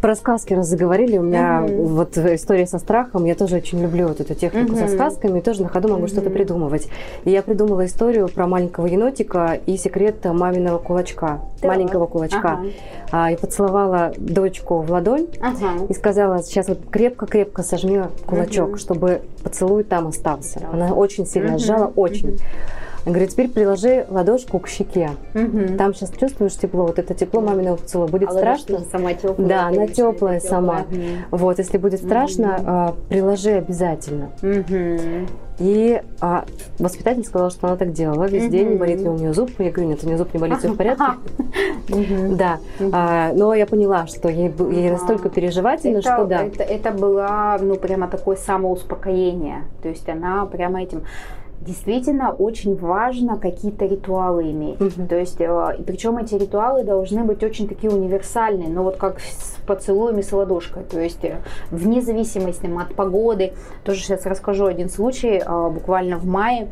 Про 0.00 0.14
сказки 0.14 0.52
раз 0.52 0.68
заговорили, 0.68 1.16
у 1.16 1.22
меня 1.22 1.64
mm-hmm. 1.64 1.84
вот 1.86 2.18
история 2.18 2.66
со 2.66 2.78
страхом, 2.78 3.24
я 3.24 3.34
тоже 3.34 3.56
очень 3.56 3.80
люблю 3.82 4.08
вот 4.08 4.20
эту 4.20 4.34
технику 4.34 4.74
mm-hmm. 4.74 4.88
со 4.88 4.94
сказками, 4.94 5.38
и 5.38 5.42
тоже 5.42 5.62
на 5.62 5.68
ходу 5.68 5.88
могу 5.88 6.04
mm-hmm. 6.04 6.08
что-то 6.08 6.30
придумывать. 6.30 6.88
И 7.24 7.30
я 7.30 7.42
придумала 7.42 7.86
историю 7.86 8.28
про 8.28 8.46
маленького 8.46 8.86
енотика 8.86 9.58
и 9.66 9.76
секрет 9.78 10.24
маминого 10.24 10.78
кулачка, 10.78 11.40
да. 11.62 11.68
маленького 11.68 12.06
кулачка. 12.06 12.38
Ага. 12.38 12.66
А, 13.10 13.32
и 13.32 13.36
поцеловала 13.36 14.12
дочку 14.18 14.80
в 14.80 14.90
ладонь 14.92 15.28
ага. 15.40 15.86
и 15.88 15.94
сказала, 15.94 16.42
сейчас 16.42 16.68
вот 16.68 16.80
крепко-крепко 16.90 17.62
сожми 17.62 18.02
кулачок, 18.26 18.72
mm-hmm. 18.72 18.78
чтобы 18.78 19.22
поцелуй 19.42 19.82
там 19.82 20.08
остался. 20.08 20.60
Она 20.72 20.92
очень 20.92 21.26
сильно 21.26 21.52
mm-hmm. 21.52 21.58
сжала, 21.58 21.92
очень. 21.96 22.28
Mm-hmm. 22.28 22.40
Говорит, 23.06 23.30
теперь 23.30 23.48
приложи 23.48 24.04
ладошку 24.10 24.58
к 24.58 24.66
щеке. 24.66 25.10
Угу. 25.32 25.76
Там 25.78 25.94
сейчас 25.94 26.10
чувствуешь 26.10 26.54
тепло, 26.54 26.86
вот 26.86 26.98
это 26.98 27.14
тепло 27.14 27.40
маминого 27.40 27.76
поцелуя. 27.76 28.08
Будет 28.08 28.30
а 28.30 28.32
страшно? 28.32 28.80
сама 28.90 29.14
теплая. 29.14 29.48
Да, 29.48 29.66
она 29.68 29.86
теплая 29.86 30.40
сама. 30.40 30.86
Угу. 30.90 31.38
Вот, 31.38 31.58
если 31.58 31.78
будет 31.78 32.00
страшно, 32.00 32.90
угу. 32.90 32.98
приложи 33.08 33.50
обязательно. 33.52 34.30
Угу. 34.42 35.28
И 35.58 36.02
а, 36.20 36.44
воспитатель 36.78 37.24
сказал, 37.24 37.50
что 37.50 37.68
она 37.68 37.76
так 37.76 37.92
делала 37.92 38.24
весь 38.24 38.44
mm-hmm. 38.44 38.50
день, 38.50 38.76
болит 38.76 39.00
ли 39.00 39.08
у 39.08 39.14
нее 39.14 39.32
зуб. 39.32 39.50
Я 39.58 39.70
говорю, 39.70 39.88
нет, 39.88 40.04
у 40.04 40.06
нее 40.06 40.18
зуб 40.18 40.34
не 40.34 40.40
болит, 40.40 40.58
все 40.58 40.68
в 40.68 40.76
порядке. 40.76 41.04
Да. 42.36 42.58
А, 42.92 43.32
но 43.32 43.54
я 43.54 43.66
поняла, 43.66 44.06
что 44.06 44.28
ей, 44.28 44.52
ей 44.70 44.90
настолько 44.90 45.30
переживательно, 45.30 46.02
что 46.02 46.24
да. 46.24 46.42
Это, 46.44 46.62
это 46.62 46.90
было, 46.90 47.56
ну, 47.60 47.76
прямо 47.76 48.08
такое 48.08 48.36
самоуспокоение. 48.36 49.64
То 49.82 49.88
есть 49.88 50.06
она 50.08 50.44
прямо 50.46 50.82
этим 50.82 51.04
действительно 51.66 52.30
очень 52.30 52.76
важно 52.76 53.36
какие-то 53.38 53.86
ритуалы 53.86 54.50
иметь. 54.50 54.80
Угу. 54.80 55.06
То 55.08 55.16
есть, 55.16 55.40
э, 55.40 55.76
причем 55.86 56.18
эти 56.18 56.34
ритуалы 56.34 56.84
должны 56.84 57.24
быть 57.24 57.42
очень 57.42 57.68
такие 57.68 57.92
универсальные, 57.92 58.68
но 58.68 58.82
вот 58.82 58.96
как 58.96 59.18
с 59.20 59.56
поцелуями 59.66 60.22
с 60.22 60.32
ладошкой. 60.32 60.84
То 60.84 61.00
есть, 61.00 61.24
э, 61.24 61.40
вне 61.70 62.00
зависимости 62.00 62.66
от 62.66 62.94
погоды. 62.94 63.52
Тоже 63.84 64.00
сейчас 64.00 64.24
расскажу 64.26 64.66
один 64.66 64.88
случай. 64.88 65.42
Э, 65.44 65.70
буквально 65.70 66.18
в 66.18 66.26
мае 66.26 66.68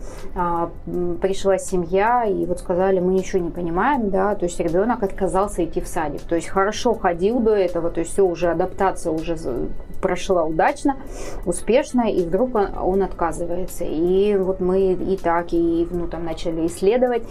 пришла 1.20 1.58
семья, 1.58 2.24
и 2.24 2.46
вот 2.46 2.58
сказали, 2.58 3.00
мы 3.00 3.12
ничего 3.12 3.42
не 3.42 3.50
понимаем, 3.50 4.10
да, 4.10 4.34
то 4.34 4.44
есть 4.44 4.58
ребенок 4.60 5.02
отказался 5.02 5.64
идти 5.64 5.80
в 5.80 5.88
садик. 5.88 6.22
То 6.22 6.36
есть, 6.36 6.48
хорошо 6.48 6.94
ходил 6.94 7.40
до 7.40 7.54
этого, 7.54 7.90
то 7.90 8.00
есть, 8.00 8.12
все, 8.12 8.24
уже 8.24 8.50
адаптация 8.50 9.12
уже 9.12 9.36
прошла 10.00 10.44
удачно, 10.44 10.96
успешно, 11.46 12.02
и 12.10 12.22
вдруг 12.22 12.54
он, 12.54 12.68
он 12.78 13.02
отказывается. 13.02 13.84
И 13.84 14.36
вот 14.36 14.60
мы 14.60 14.83
и 14.92 15.16
так, 15.16 15.52
и 15.52 15.86
ну, 15.90 16.06
там 16.06 16.24
начали 16.24 16.66
исследовать, 16.66 17.22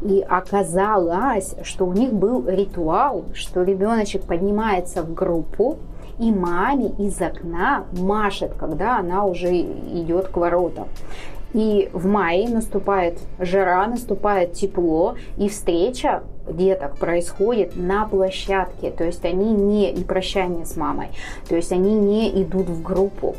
и 0.00 0.24
оказалось, 0.26 1.54
что 1.62 1.86
у 1.86 1.92
них 1.92 2.12
был 2.12 2.48
ритуал, 2.48 3.24
что 3.34 3.62
ребеночек 3.62 4.22
поднимается 4.22 5.02
в 5.02 5.12
группу, 5.12 5.78
и 6.18 6.30
маме 6.30 6.88
из 6.98 7.20
окна 7.20 7.84
машет, 7.92 8.52
когда 8.58 8.98
она 8.98 9.24
уже 9.24 9.50
идет 9.50 10.28
к 10.28 10.36
воротам. 10.36 10.88
И 11.52 11.90
в 11.92 12.06
мае 12.06 12.48
наступает 12.48 13.18
жара, 13.38 13.86
наступает 13.86 14.54
тепло, 14.54 15.16
и 15.36 15.48
встреча 15.48 16.22
деток 16.48 16.96
происходит 16.96 17.76
на 17.76 18.06
площадке. 18.06 18.90
То 18.90 19.04
есть 19.04 19.24
они 19.24 19.52
не 19.52 19.92
и 19.92 20.02
прощание 20.02 20.64
с 20.64 20.76
мамой, 20.76 21.08
то 21.48 21.56
есть 21.56 21.72
они 21.72 21.92
не 21.94 22.42
идут 22.42 22.68
в 22.68 22.82
группу 22.82 23.36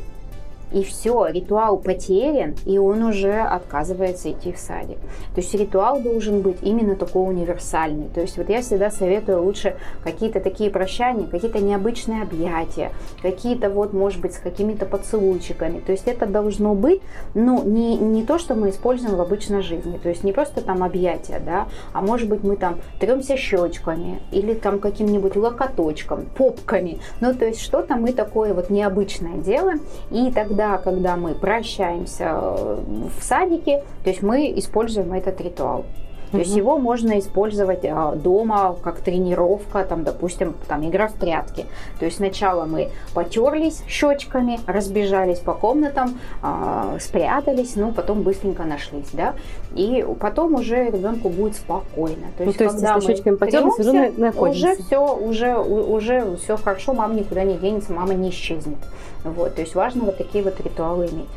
и 0.74 0.84
все, 0.84 1.28
ритуал 1.28 1.78
потерян, 1.78 2.56
и 2.66 2.78
он 2.78 3.04
уже 3.04 3.40
отказывается 3.40 4.32
идти 4.32 4.52
в 4.52 4.58
садик. 4.58 4.98
То 5.36 5.42
есть 5.42 5.54
ритуал 5.54 6.02
должен 6.02 6.42
быть 6.42 6.58
именно 6.62 6.96
такой 6.96 7.30
универсальный. 7.30 8.10
То 8.14 8.22
есть 8.22 8.38
вот 8.38 8.50
я 8.50 8.62
всегда 8.62 8.90
советую 8.90 9.44
лучше 9.44 9.76
какие-то 10.04 10.40
такие 10.40 10.70
прощания, 10.70 11.28
какие-то 11.28 11.60
необычные 11.60 12.24
объятия, 12.24 12.92
какие-то 13.22 13.70
вот, 13.70 13.94
может 13.94 14.20
быть, 14.20 14.34
с 14.34 14.40
какими-то 14.40 14.86
поцелуйчиками. 14.86 15.80
То 15.80 15.92
есть 15.92 16.08
это 16.08 16.26
должно 16.26 16.74
быть, 16.74 17.02
ну, 17.36 17.64
не, 17.64 17.98
не 17.98 18.24
то, 18.24 18.40
что 18.40 18.56
мы 18.56 18.72
используем 18.72 19.16
в 19.16 19.22
обычной 19.22 19.62
жизни. 19.62 20.00
То 20.02 20.10
есть 20.10 20.24
не 20.24 20.34
просто 20.34 20.62
там 20.62 20.84
объятия, 20.84 21.40
да, 21.46 21.68
а 21.94 22.02
может 22.02 22.28
быть 22.28 22.44
мы 22.44 22.56
там 22.56 22.80
тремся 23.00 23.38
щечками 23.38 24.20
или 24.32 24.54
там 24.54 24.80
каким-нибудь 24.80 25.36
локоточком, 25.36 26.26
попками. 26.36 27.00
Ну, 27.22 27.34
то 27.36 27.46
есть 27.46 27.62
что-то 27.62 27.96
мы 27.96 28.12
такое 28.12 28.54
вот 28.54 28.72
необычное 28.72 29.38
делаем, 29.38 29.82
и 30.10 30.32
тогда 30.32 30.63
тогда, 30.64 30.78
когда 30.78 31.16
мы 31.16 31.36
прощаемся 31.36 32.26
э, 32.26 32.84
в 33.20 33.24
садике, 33.24 33.84
то 34.04 34.10
есть 34.10 34.24
мы 34.24 34.54
используем 34.58 35.14
этот 35.14 35.42
ритуал. 35.42 35.86
То 36.34 36.40
есть 36.40 36.56
его 36.56 36.80
можно 36.80 37.20
использовать 37.20 37.86
а, 37.86 38.16
дома 38.16 38.76
как 38.84 39.02
тренировка, 39.02 39.86
там, 39.86 40.04
допустим, 40.04 40.56
там 40.68 40.84
игра 40.84 41.08
в 41.08 41.14
прятки. 41.14 41.68
То 42.00 42.06
есть 42.06 42.18
сначала 42.18 42.66
мы 42.66 42.90
потерлись 43.14 43.84
щечками, 43.88 44.60
разбежались 44.66 45.38
по 45.38 45.54
комнатам, 45.54 46.20
а, 46.42 46.98
спрятались, 47.00 47.76
ну 47.76 47.92
потом 47.92 48.24
быстренько 48.24 48.64
нашлись, 48.64 49.10
да, 49.14 49.36
и 49.76 50.04
потом 50.20 50.56
уже 50.56 50.86
ребенку 50.90 51.30
будет 51.30 51.56
спокойно. 51.56 52.26
То 52.36 52.46
ну, 52.46 52.46
есть, 52.46 52.60
ну, 52.60 52.66
то 52.66 52.74
когда 52.74 52.96
есть, 52.96 53.08
мы 53.08 53.14
щечками 53.14 53.36
потерлись, 53.36 53.80
уже 53.80 54.14
находимся. 54.18 54.72
Уже 54.72 54.84
все, 54.84 55.16
уже, 55.16 55.56
уже 55.56 56.38
все 56.38 56.58
хорошо, 56.58 56.94
мама 56.94 57.14
никуда 57.14 57.44
не 57.44 57.58
денется, 57.58 57.94
мама 57.94 58.16
не 58.16 58.32
исчезнет. 58.32 58.80
Вот, 59.24 59.54
то 59.54 59.62
есть 59.62 59.76
важно 59.76 60.06
вот 60.06 60.18
такие 60.18 60.44
вот 60.44 60.60
ритуалы 60.60 61.06
иметь. 61.06 61.30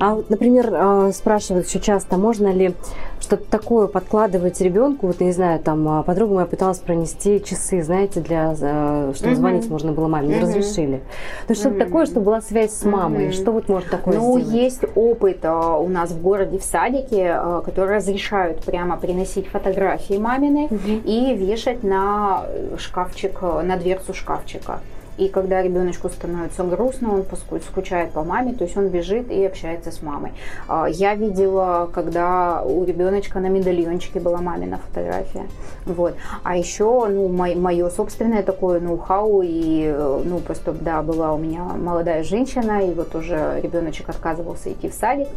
А 0.00 0.14
вот, 0.14 0.30
например, 0.30 0.70
э, 0.72 1.12
спрашивают 1.12 1.66
еще 1.66 1.80
часто, 1.80 2.16
можно 2.16 2.52
ли 2.52 2.74
что-то 3.20 3.44
такое 3.50 3.86
подкладывать 3.86 4.60
ребенку, 4.60 5.08
вот, 5.08 5.20
не 5.20 5.32
знаю, 5.32 5.60
там, 5.60 5.86
а, 5.88 6.02
подруга 6.02 6.34
моя 6.34 6.46
пыталась 6.46 6.78
пронести 6.78 7.42
часы, 7.44 7.82
знаете, 7.82 8.20
для, 8.20 8.54
э, 8.58 9.12
чтобы 9.14 9.34
звонить 9.34 9.68
можно 9.68 9.92
было 9.92 10.08
маме, 10.08 10.28
не 10.28 10.40
разрешили. 10.40 10.98
То 11.46 11.52
есть 11.52 11.60
что-то 11.60 11.78
такое, 11.78 12.06
чтобы 12.06 12.26
была 12.26 12.40
связь 12.40 12.72
с 12.72 12.84
мамой, 12.84 13.32
что 13.32 13.52
вот 13.52 13.68
может 13.68 13.90
такое 13.90 14.16
Ну, 14.16 14.38
сделать? 14.40 14.54
есть 14.54 14.84
опыт 14.94 15.38
а, 15.42 15.78
у 15.78 15.88
нас 15.88 16.10
в 16.10 16.22
городе, 16.22 16.58
в 16.58 16.64
садике, 16.64 17.32
а, 17.34 17.62
который 17.62 17.96
разрешают 17.96 18.64
прямо 18.64 18.96
приносить 18.96 19.48
фотографии 19.48 20.18
мамины 20.18 20.68
и 21.04 21.34
вешать 21.34 21.82
на 21.82 22.44
шкафчик, 22.78 23.42
на 23.42 23.76
дверцу 23.76 24.14
шкафчика. 24.14 24.80
И 25.18 25.28
когда 25.28 25.62
ребеночку 25.62 26.08
становится 26.08 26.62
грустно, 26.62 27.12
он 27.12 27.24
скучает 27.60 28.12
по 28.12 28.22
маме, 28.22 28.54
то 28.54 28.64
есть 28.64 28.76
он 28.76 28.88
бежит 28.88 29.30
и 29.30 29.44
общается 29.44 29.90
с 29.90 30.00
мамой. 30.00 30.32
А, 30.68 30.86
Я 30.86 31.14
видела, 31.14 31.90
когда 31.92 32.62
у 32.62 32.84
ребеночка 32.84 33.40
на 33.40 33.48
медальончике 33.48 34.20
была 34.20 34.38
мамина 34.38 34.78
фотография. 34.78 35.46
Вот. 35.86 36.14
А 36.44 36.56
еще, 36.56 37.06
ну, 37.08 37.28
мое 37.28 37.90
собственное 37.90 38.42
такое 38.42 38.80
ноу-хау, 38.80 39.42
и, 39.44 39.92
ну, 40.24 40.38
просто, 40.38 40.72
да, 40.72 41.02
была 41.02 41.34
у 41.34 41.38
меня 41.38 41.64
молодая 41.64 42.22
женщина, 42.22 42.86
и 42.88 42.94
вот 42.94 43.14
уже 43.14 43.60
ребеночек 43.60 44.08
отказывался 44.08 44.72
идти 44.72 44.88
в 44.88 44.94
садик, 44.94 45.28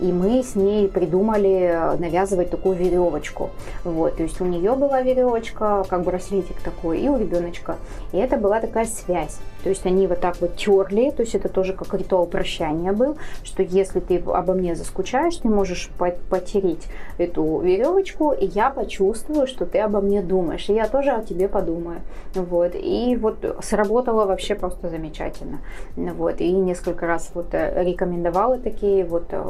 и 0.00 0.12
мы 0.12 0.42
с 0.42 0.54
ней 0.54 0.86
придумали 0.88 1.96
навязывать 1.98 2.50
такую 2.50 2.76
веревочку. 2.76 3.50
Вот, 3.84 4.16
то 4.16 4.22
есть 4.22 4.40
у 4.40 4.44
нее 4.44 4.74
была 4.74 5.00
веревочка, 5.00 5.84
как 5.88 6.02
браслетик 6.02 6.60
такой, 6.60 7.00
и 7.00 7.08
у 7.08 7.16
ребеночка. 7.16 7.76
И 8.12 8.18
это 8.18 8.36
была 8.36 8.60
такая 8.60 8.84
связь. 8.84 9.29
То 9.62 9.68
есть 9.68 9.84
они 9.84 10.06
вот 10.06 10.20
так 10.20 10.40
вот 10.40 10.56
терли, 10.56 11.10
то 11.10 11.22
есть 11.22 11.34
это 11.34 11.50
тоже 11.50 11.74
как 11.74 11.92
ритуал 11.92 12.26
прощания 12.26 12.92
был, 12.92 13.18
что 13.44 13.62
если 13.62 14.00
ты 14.00 14.18
обо 14.18 14.54
мне 14.54 14.74
заскучаешь, 14.74 15.36
ты 15.36 15.48
можешь 15.48 15.90
по- 15.98 16.14
потереть 16.30 16.86
эту 17.18 17.58
веревочку, 17.60 18.32
и 18.32 18.46
я 18.46 18.70
почувствую, 18.70 19.46
что 19.46 19.66
ты 19.66 19.78
обо 19.80 20.00
мне 20.00 20.22
думаешь, 20.22 20.66
и 20.70 20.72
я 20.72 20.86
тоже 20.88 21.10
о 21.10 21.22
тебе 21.22 21.46
подумаю. 21.46 22.00
Вот. 22.34 22.72
И 22.74 23.18
вот 23.20 23.58
сработало 23.62 24.24
вообще 24.24 24.54
просто 24.54 24.88
замечательно. 24.88 25.58
Вот. 25.94 26.40
И 26.40 26.50
несколько 26.52 27.06
раз 27.06 27.30
вот 27.34 27.48
э, 27.52 27.82
рекомендовала 27.84 28.56
такие, 28.58 29.04
вот 29.04 29.24
э, 29.30 29.42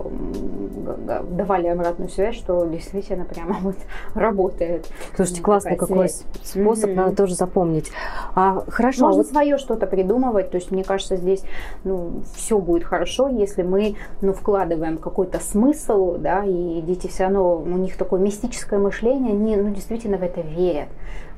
давали 1.30 1.68
обратную 1.68 2.08
связь, 2.10 2.36
что 2.36 2.64
действительно 2.66 3.24
прямо 3.24 3.56
вот 3.60 3.76
работает. 4.14 4.86
Слушайте, 5.14 5.42
классный 5.42 5.76
какой 5.76 6.08
связь. 6.08 6.24
способ, 6.42 6.90
Мгм. 6.90 6.96
надо 6.96 7.16
тоже 7.16 7.34
запомнить. 7.34 7.90
А, 8.34 8.64
хорошо, 8.68 9.04
а 9.04 9.06
Можно 9.08 9.22
вот 9.22 9.30
свое 9.30 9.58
что-то 9.70 9.86
придумывать, 9.86 10.50
то 10.50 10.56
есть 10.56 10.72
мне 10.72 10.82
кажется, 10.82 11.16
здесь 11.16 11.44
ну, 11.84 12.22
все 12.34 12.58
будет 12.58 12.82
хорошо, 12.82 13.28
если 13.28 13.62
мы 13.62 13.94
ну, 14.20 14.32
вкладываем 14.32 14.98
какой-то 14.98 15.38
смысл, 15.38 16.16
да, 16.18 16.44
и 16.44 16.80
дети 16.80 17.06
все 17.06 17.24
равно, 17.24 17.58
у 17.58 17.78
них 17.78 17.96
такое 17.96 18.18
мистическое 18.18 18.80
мышление, 18.80 19.32
они 19.32 19.54
ну, 19.54 19.70
действительно 19.70 20.18
в 20.18 20.24
это 20.24 20.40
верят. 20.40 20.88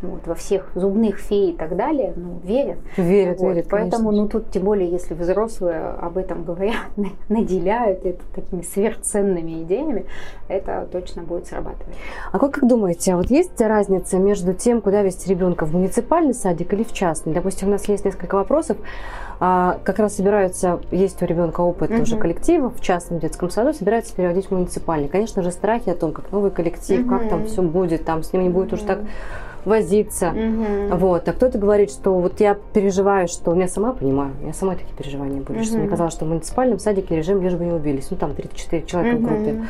Вот, 0.03 0.27
во 0.27 0.35
всех 0.35 0.69
зубных 0.75 1.19
фей 1.19 1.53
и 1.53 1.57
так 1.57 1.77
далее, 1.77 2.13
ну, 2.17 2.41
верят. 2.43 2.79
верят, 2.97 3.39
Вот, 3.39 3.55
верят, 3.55 3.69
Поэтому, 3.71 4.09
конечно. 4.11 4.23
ну, 4.23 4.29
тут, 4.29 4.51
тем 4.51 4.65
более, 4.65 4.91
если 4.91 5.15
взрослые 5.15 5.81
об 5.81 6.19
этом 6.19 6.43
говорят, 6.45 6.75
наделяют 7.29 8.05
это 8.05 8.23
такими 8.35 8.63
сверхценными 8.63 9.63
идеями, 9.63 10.07
это 10.49 10.89
точно 10.91 11.23
будет 11.23 11.47
срабатывать. 11.47 11.95
А 12.33 12.39
как, 12.39 12.53
как 12.53 12.69
думаете, 12.69 13.13
а 13.15 13.17
вот 13.17 13.31
есть 13.31 13.61
разница 13.61 14.19
между 14.19 14.55
тем, 14.55 14.81
куда 14.81 15.03
вести 15.03 15.31
ребенка, 15.31 15.67
в 15.67 15.73
муниципальный 15.73 16.35
садик 16.35 16.73
или 16.73 16.83
в 16.83 16.93
частный? 16.93 17.33
Допустим, 17.33 17.69
у 17.69 17.71
нас 17.71 17.87
есть 17.89 18.05
несколько 18.05 18.35
вопросов. 18.35 18.77
А, 19.39 19.79
как 19.85 19.99
раз 19.99 20.17
собираются, 20.17 20.81
есть 20.91 21.21
у 21.23 21.27
ребенка 21.27 21.63
опыт 21.63 21.91
Мгм. 21.91 22.01
тоже 22.01 22.17
коллектива 22.17 22.71
в 22.71 22.81
частном 22.81 23.19
детском 23.19 23.51
саду, 23.51 23.73
собираются 23.73 24.15
переводить 24.15 24.47
в 24.47 24.51
муниципальный. 24.53 25.09
Конечно 25.09 25.43
же, 25.43 25.51
страхи 25.51 25.91
о 25.91 25.95
том, 25.95 26.13
как 26.13 26.31
новый 26.31 26.51
коллектив, 26.51 27.07
как 27.09 27.29
там 27.29 27.47
все 27.47 27.63
будет, 27.63 28.05
там 28.05 28.23
с 28.23 28.33
ним 28.33 28.43
не 28.43 28.49
будет 28.51 28.73
уж 28.73 28.81
так. 28.83 29.01
Возиться. 29.65 30.31
Мгм. 30.31 30.97
Вот, 30.97 31.29
а 31.29 31.33
кто-то 31.33 31.59
говорит, 31.59 31.91
что 31.91 32.15
вот 32.15 32.41
я 32.41 32.57
переживаю, 32.73 33.29
что 33.29 33.55
я 33.55 33.69
сама 33.69 33.93
понимаю, 33.93 34.33
у 34.41 34.43
меня 34.45 34.53
самой 34.53 34.77
такие 34.77 34.95
переживания 34.97 35.41
были, 35.41 35.63
что 35.63 35.79
мне 35.79 35.89
казалось, 35.89 36.13
что 36.15 36.25
в 36.25 36.29
муниципальном 36.29 36.79
садике 36.79 37.17
режим 37.17 37.43
лишь 37.43 37.55
бы 37.55 37.65
не 37.65 37.73
убились. 37.73 38.09
Ну, 38.11 38.17
там 38.17 38.35
34 38.35 38.83
человека 38.87 39.17
в 39.17 39.23
группе. 39.23 39.65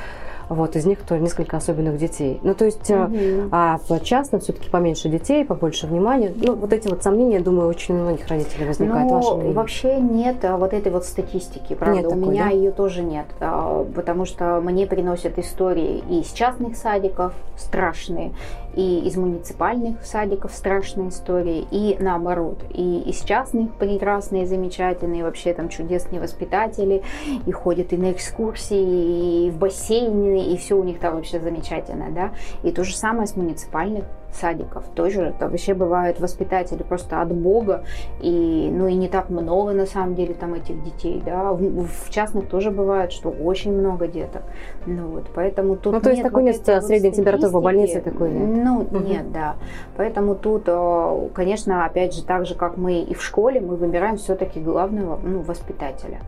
Вот, 0.49 0.77
из 0.77 0.85
них 0.85 0.99
то 0.99 1.19
несколько 1.19 1.57
особенных 1.57 1.97
детей. 1.97 2.39
Ну, 2.43 2.53
то 2.53 2.67
есть, 2.67 2.91
Мгм. 2.91 3.49
а 3.53 3.79
в 3.89 4.01
частном 4.01 4.41
все-таки 4.43 4.69
поменьше 4.69 5.09
детей, 5.09 5.47
побольше 5.47 5.87
внимания. 5.87 6.31
Ну, 6.37 6.55
вот 6.57 6.75
эти 6.75 6.89
вот 6.89 7.03
сомнения, 7.03 7.41
думаю, 7.41 7.69
очень 7.69 7.95
у 7.95 7.99
многих 8.03 8.29
родителей 8.29 8.67
возникают. 8.67 9.09
Ну, 9.11 9.53
вообще 9.53 9.99
нет 9.99 10.45
а, 10.45 10.59
вот 10.59 10.75
этой 10.75 10.93
вот 10.93 11.05
статистики, 11.05 11.75
правда. 11.75 11.97
Нет 11.97 12.07
У 12.07 12.11
такой, 12.11 12.27
меня 12.35 12.45
да? 12.45 12.51
ее 12.51 12.71
тоже 12.71 13.03
нет, 13.03 13.27
а, 13.41 13.87
потому 13.95 14.27
что 14.27 14.61
мне 14.61 14.87
приносят 14.87 15.39
истории 15.39 16.03
и 16.11 16.21
из 16.21 16.33
частных 16.33 16.77
садиков 16.77 17.33
страшные, 17.57 18.33
и 18.75 19.01
из 19.07 19.17
муниципальных 19.17 20.05
садиков 20.05 20.53
страшные 20.53 21.11
истории, 21.11 21.67
и 21.71 21.97
наоборот, 22.01 22.59
и 22.71 23.01
из 23.01 23.21
частных 23.21 23.75
прекрасные, 23.75 24.47
замечательные, 24.47 25.25
вообще 25.25 25.55
там 25.55 25.69
чудесные 25.69 26.21
воспитатели, 26.21 27.03
и 27.47 27.53
ходят 27.53 27.93
и 27.93 27.97
на 27.97 28.13
экскурсии, 28.13 29.47
и 29.47 29.51
в 29.51 29.59
бассейны, 29.59 30.53
и 30.53 30.57
все 30.57 30.75
у 30.75 30.85
них 30.85 30.99
там 30.99 31.17
вообще 31.17 31.41
замечательно, 31.41 32.11
да. 32.11 32.33
И 32.63 32.73
то 32.73 32.85
же 32.85 32.97
самое 32.97 33.27
с 33.27 33.37
муниципальных 33.37 34.05
садиков. 34.33 34.85
Тоже 34.95 35.35
там 35.38 35.51
вообще 35.51 35.75
бывают 35.75 36.21
воспитатели 36.21 36.83
просто 36.83 37.21
от 37.21 37.33
Бога, 37.33 37.85
и, 38.21 38.71
ну, 38.73 38.87
и 38.87 38.95
не 38.95 39.09
так 39.09 39.31
много 39.31 39.73
на 39.73 39.87
самом 39.87 40.14
деле 40.14 40.35
там 40.35 40.55
этих 40.55 40.83
детей, 40.83 41.23
да. 41.25 41.53
В, 41.53 41.87
в 41.87 42.11
частных 42.11 42.49
тоже 42.49 42.71
бывает, 42.71 43.12
что 43.12 43.31
очень 43.31 43.73
много 43.73 44.07
деток. 44.07 44.42
Ну, 44.87 45.09
вот, 45.09 45.25
поэтому 45.35 45.77
тут 45.77 45.92
Ну, 45.92 46.01
то 46.01 46.11
есть 46.11 46.23
такой 46.23 46.42
вот 46.42 46.49
нет 46.49 46.85
средней 46.85 47.12
температуры 47.12 47.53
по 47.53 47.61
больнице 47.61 48.01
такой 48.01 48.31
нет? 48.31 48.64
Ну, 48.64 48.81
Мгм. 48.90 49.05
нет, 49.05 49.33
да. 49.33 49.57
Поэтому 49.97 50.35
тут, 50.35 50.64
э, 50.66 51.29
конечно, 51.35 51.85
опять 51.85 52.14
же, 52.14 52.25
так 52.25 52.47
же, 52.47 52.55
как 52.55 52.77
мы 52.77 53.01
и 53.01 53.14
в 53.14 53.23
школе, 53.23 53.61
мы 53.61 53.77
выбираем 53.77 54.16
все-таки 54.16 54.61
главного 54.61 55.18
ну, 55.23 55.40
воспитателя. 55.40 56.21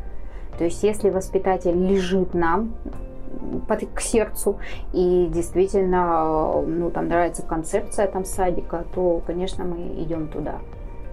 То 0.59 0.65
есть, 0.65 0.83
если 0.83 1.11
воспитатель 1.11 1.77
лежит 1.77 2.35
нам 2.35 2.75
к 3.95 4.01
сердцу 4.01 4.59
и 4.93 5.31
действительно, 5.33 6.63
ну, 6.63 6.91
там 6.91 7.09
нравится 7.09 7.43
концепция 7.43 8.07
там 8.07 8.25
садика, 8.25 8.85
то, 8.95 9.23
конечно, 9.27 9.65
мы 9.65 10.03
идем 10.03 10.29
туда. 10.29 10.59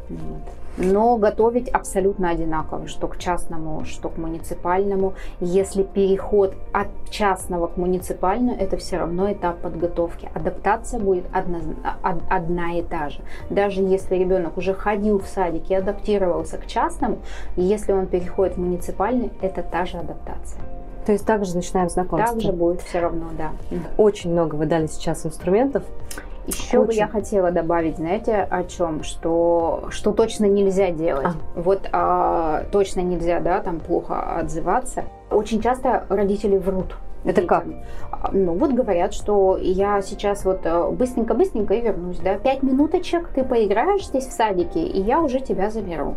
Вот. 0.10 0.42
Но 0.78 1.18
готовить 1.18 1.68
абсолютно 1.70 2.30
одинаково, 2.30 2.88
что 2.88 3.08
к 3.08 3.18
частному, 3.18 3.84
что 3.86 4.10
к 4.10 4.18
муниципальному. 4.18 5.14
Если 5.40 5.84
переход 5.84 6.56
от 6.72 6.88
частного 7.10 7.68
к 7.68 7.78
муниципальному, 7.78 8.56
это 8.58 8.78
все 8.78 8.98
равно 8.98 9.32
этап 9.32 9.60
подготовки. 9.60 10.30
Адаптация 10.34 11.00
будет 11.00 11.26
одна, 11.34 11.60
од- 12.04 12.24
одна 12.30 12.80
и 12.80 12.84
та 12.84 13.10
же. 13.10 13.22
Даже 13.50 13.82
если 13.82 14.16
ребенок 14.16 14.58
уже 14.58 14.74
ходил 14.74 15.20
в 15.20 15.28
садик 15.28 15.70
и 15.70 15.76
адаптировался 15.76 16.58
к 16.58 16.66
частному, 16.68 17.18
если 17.58 17.92
он 17.92 18.08
переходит 18.08 18.56
в 18.56 18.62
муниципальный, 18.62 19.32
это 19.42 19.64
та 19.64 19.86
же 19.86 19.98
адаптация. 19.98 20.62
То 21.06 21.12
есть 21.12 21.26
также 21.26 21.56
начинаем 21.56 21.90
знакомство. 21.90 22.34
Также 22.34 22.52
будет 22.52 22.82
все 22.82 23.00
равно, 23.00 23.28
да. 23.38 23.52
Очень 23.98 24.32
много 24.32 24.56
вы 24.56 24.66
дали 24.66 24.88
сейчас 24.88 25.26
инструментов. 25.26 25.84
Еще 26.48 26.80
бы 26.80 26.88
Очень. 26.88 26.98
я 26.98 27.08
хотела 27.08 27.52
добавить, 27.52 27.98
знаете, 27.98 28.48
о 28.50 28.64
чем? 28.64 29.04
Что, 29.04 29.86
что 29.90 30.12
точно 30.12 30.46
нельзя 30.46 30.90
делать. 30.90 31.28
А. 31.28 31.60
Вот 31.60 31.88
а, 31.92 32.66
точно 32.72 33.02
нельзя, 33.02 33.40
да, 33.40 33.60
там 33.62 33.80
плохо 33.80 34.38
отзываться. 34.38 35.06
Очень 35.30 35.62
часто 35.62 36.06
родители 36.10 36.58
врут. 36.58 36.96
Это 37.24 37.44
как? 37.44 37.66
А, 38.12 38.32
Ну, 38.32 38.54
вот 38.54 38.72
говорят, 38.72 39.14
что 39.14 39.58
я 39.58 40.02
сейчас 40.02 40.44
вот 40.44 40.62
э, 40.64 40.90
быстренько-быстренько 40.92 41.76
и 41.76 41.82
вернусь, 41.82 42.18
да, 42.18 42.38
пять 42.38 42.64
минуточек 42.64 43.30
ты 43.30 43.44
поиграешь 43.44 44.08
здесь 44.08 44.26
в 44.26 44.32
садике, 44.32 44.82
и 44.82 45.02
я 45.02 45.22
уже 45.22 45.40
тебя 45.40 45.70
заберу. 45.70 46.16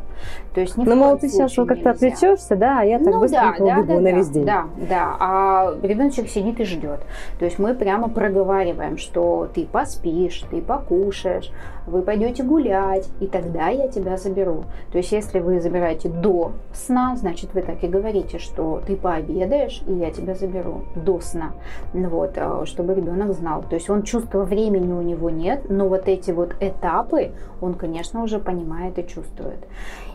То 0.54 0.60
есть 0.60 0.76
ни 0.78 0.84
Ну, 0.84 0.96
мол, 0.96 1.18
ты 1.18 1.28
сейчас 1.28 1.56
вот 1.56 1.68
как-то 1.68 1.90
отвлечешься, 1.90 2.56
да, 2.56 2.80
а 2.80 2.84
я 2.84 2.98
так 2.98 3.12
Ну 3.12 3.20
быстренько 3.20 3.64
да, 3.64 3.78
убегу 3.78 3.94
да, 3.94 4.00
на 4.00 4.10
да, 4.10 4.10
весь 4.16 4.28
день. 4.28 4.44
Да, 4.46 4.64
да. 4.88 5.16
А 5.20 5.74
ребеночек 5.82 6.28
сидит 6.28 6.60
и 6.60 6.64
ждет. 6.64 7.00
То 7.38 7.44
есть 7.44 7.58
мы 7.58 7.74
прямо 7.74 8.08
проговариваем, 8.08 8.96
что 8.96 9.48
ты 9.54 9.66
поспишь, 9.66 10.42
ты 10.50 10.62
покушаешь, 10.62 11.50
вы 11.86 12.00
пойдете 12.02 12.42
гулять, 12.42 13.08
и 13.20 13.26
тогда 13.26 13.68
я 13.68 13.88
тебя 13.88 14.16
заберу. 14.16 14.64
То 14.90 14.98
есть 14.98 15.12
если 15.12 15.38
вы 15.38 15.60
забираете 15.60 16.08
до 16.08 16.52
сна, 16.72 17.14
значит 17.16 17.52
вы 17.52 17.60
так 17.62 17.82
и 17.84 17.88
говорите, 17.88 18.38
что 18.38 18.80
ты 18.86 18.96
пообедаешь, 18.96 19.82
и 19.86 19.92
я 19.92 20.10
тебя 20.10 20.34
заберу 20.34 20.82
до 20.94 21.20
сна. 21.20 21.52
Ну 21.92 22.08
Вот, 22.08 22.32
а, 22.36 22.64
чтобы 22.66 22.94
ребенок 22.94 23.32
знал. 23.32 23.64
То 23.68 23.76
есть 23.76 23.90
он 23.90 24.02
чувства 24.02 24.44
времени 24.44 24.92
у 24.92 25.02
него 25.02 25.30
нет, 25.30 25.68
но 25.68 25.88
вот 25.88 26.08
эти 26.08 26.30
вот 26.30 26.54
этапы 26.60 27.32
он, 27.60 27.74
конечно, 27.74 28.22
уже 28.22 28.38
понимает 28.38 28.98
и 28.98 29.06
чувствует. 29.06 29.58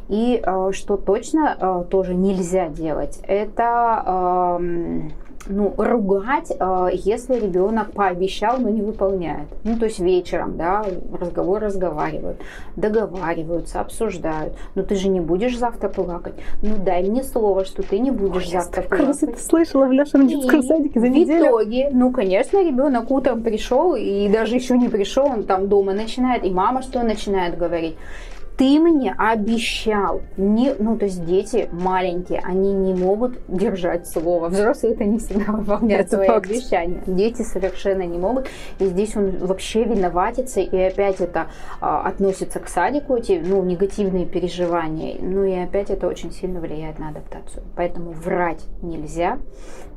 И 0.07 0.41
э, 0.43 0.71
что 0.73 0.97
точно 0.97 1.55
э, 1.59 1.83
тоже 1.89 2.15
нельзя 2.15 2.67
делать, 2.67 3.19
это 3.27 4.57
эм, 4.59 5.11
ну, 5.47 5.73
ругать, 5.77 6.51
э, 6.57 6.89
если 6.93 7.39
ребенок 7.39 7.91
пообещал, 7.91 8.57
но 8.59 8.69
не 8.69 8.81
выполняет. 8.81 9.47
Ну, 9.63 9.77
то 9.77 9.85
есть 9.85 9.99
вечером, 9.99 10.57
да, 10.57 10.85
разговор 11.19 11.61
разговаривают, 11.61 12.39
договариваются, 12.75 13.79
обсуждают. 13.79 14.53
Ну, 14.75 14.83
ты 14.83 14.95
же 14.95 15.09
не 15.09 15.19
будешь 15.19 15.57
завтра 15.57 15.89
плакать. 15.89 16.35
Ну, 16.61 16.75
дай 16.77 17.03
мне 17.03 17.23
слово, 17.23 17.65
что 17.65 17.83
ты 17.83 17.99
не 17.99 18.11
будешь 18.11 18.45
Ой, 18.45 18.51
завтра 18.51 18.83
я 18.83 18.87
плакать. 18.87 19.21
Я 19.21 19.37
слышала 19.37 19.85
в 19.85 19.93
нашем 19.93 20.27
детском 20.27 20.59
и 20.59 20.63
садике 20.63 20.99
за 20.99 21.09
неделю. 21.09 21.45
В 21.45 21.47
итоге, 21.47 21.89
ну, 21.91 22.11
конечно, 22.11 22.63
ребенок 22.63 23.09
утром 23.09 23.41
пришел 23.41 23.95
и 23.95 24.27
даже 24.29 24.55
еще 24.55 24.77
не 24.77 24.89
пришел, 24.89 25.25
он 25.25 25.43
там 25.43 25.67
дома 25.67 25.93
начинает, 25.93 26.43
и 26.43 26.51
мама 26.51 26.81
что 26.81 27.01
начинает 27.03 27.57
говорить? 27.57 27.95
Ты 28.59 28.77
мне 28.77 29.15
обещал. 29.17 30.21
Не, 30.35 30.75
ну, 30.77 30.97
то 30.97 31.05
есть 31.05 31.23
дети 31.23 31.69
маленькие, 31.71 32.41
они 32.43 32.73
не 32.73 32.93
могут 32.93 33.39
держать 33.47 34.05
слово. 34.05 34.49
Взрослые 34.49 34.95
это 34.95 35.05
не 35.05 35.17
всегда 35.17 35.53
выполняют 35.53 36.07
это 36.07 36.17
свои 36.17 36.27
факт. 36.27 36.45
обещания. 36.45 37.01
Дети 37.07 37.41
совершенно 37.43 38.01
не 38.01 38.17
могут. 38.17 38.49
И 38.79 38.85
здесь 38.85 39.15
он 39.15 39.37
вообще 39.37 39.85
виноватится, 39.85 40.59
и 40.59 40.77
опять 40.77 41.21
это 41.21 41.47
а, 41.79 42.01
относится 42.01 42.59
к 42.59 42.67
садику, 42.67 43.15
эти 43.15 43.41
ну, 43.41 43.63
негативные 43.63 44.25
переживания. 44.25 45.15
Ну 45.21 45.45
и 45.45 45.53
опять 45.53 45.89
это 45.89 46.07
очень 46.07 46.33
сильно 46.33 46.59
влияет 46.59 46.99
на 46.99 47.09
адаптацию. 47.09 47.63
Поэтому 47.77 48.11
врать 48.11 48.65
нельзя 48.81 49.39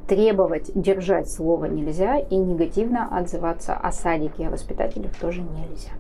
требовать 0.07 0.70
держать 0.75 1.31
слово 1.31 1.66
нельзя 1.66 2.18
и 2.18 2.37
негативно 2.37 3.09
отзываться 3.16 3.75
о 3.75 3.90
садике 3.92 4.46
о 4.46 4.51
воспитателях 4.51 5.16
тоже 5.16 5.42
нельзя. 5.42 5.90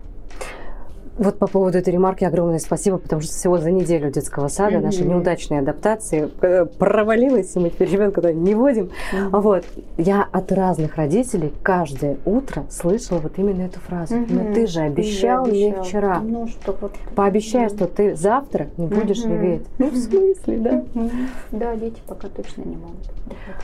Вот 1.18 1.38
по 1.38 1.46
поводу 1.46 1.78
этой 1.78 1.92
ремарки 1.92 2.24
огромное 2.24 2.58
спасибо, 2.58 2.96
потому 2.98 3.20
что 3.20 3.32
всего 3.32 3.58
за 3.58 3.70
неделю 3.70 4.10
детского 4.10 4.48
сада 4.48 4.76
mm-hmm. 4.76 4.80
наши 4.80 5.04
неудачные 5.04 5.60
адаптации 5.60 6.30
э, 6.40 6.64
провалилась, 6.64 7.54
и 7.54 7.58
мы 7.58 7.70
теперь 7.70 7.90
ребенка 7.90 8.16
туда 8.22 8.32
не 8.32 8.54
водим. 8.54 8.90
Mm-hmm. 9.12 9.40
Вот. 9.40 9.64
Я 9.98 10.26
от 10.32 10.50
разных 10.52 10.96
родителей 10.96 11.52
каждое 11.62 12.16
утро 12.24 12.64
слышала 12.70 13.18
вот 13.18 13.32
именно 13.36 13.62
эту 13.62 13.80
фразу. 13.80 14.16
Mm-hmm. 14.16 14.26
Но 14.30 14.54
ты 14.54 14.66
же 14.66 14.80
обещал, 14.80 15.44
ты 15.44 15.54
же 15.54 15.56
обещал. 15.56 15.72
мне 15.74 15.82
вчера. 15.82 16.20
Ну, 16.20 16.48
что 16.48 16.76
вот... 16.80 16.92
Пообещай, 17.14 17.66
mm-hmm. 17.66 17.76
что 17.76 17.86
ты 17.86 18.16
завтра 18.16 18.68
не 18.78 18.86
будешь 18.86 19.22
mm-hmm. 19.22 19.42
реветь. 19.42 19.66
Ну, 19.78 19.90
в 19.90 19.96
смысле, 19.96 20.58
да? 20.58 20.84
Mm-hmm. 20.94 21.10
Да, 21.52 21.76
дети 21.76 22.00
пока 22.06 22.28
точно 22.28 22.62
не 22.62 22.76
могут. 22.76 23.10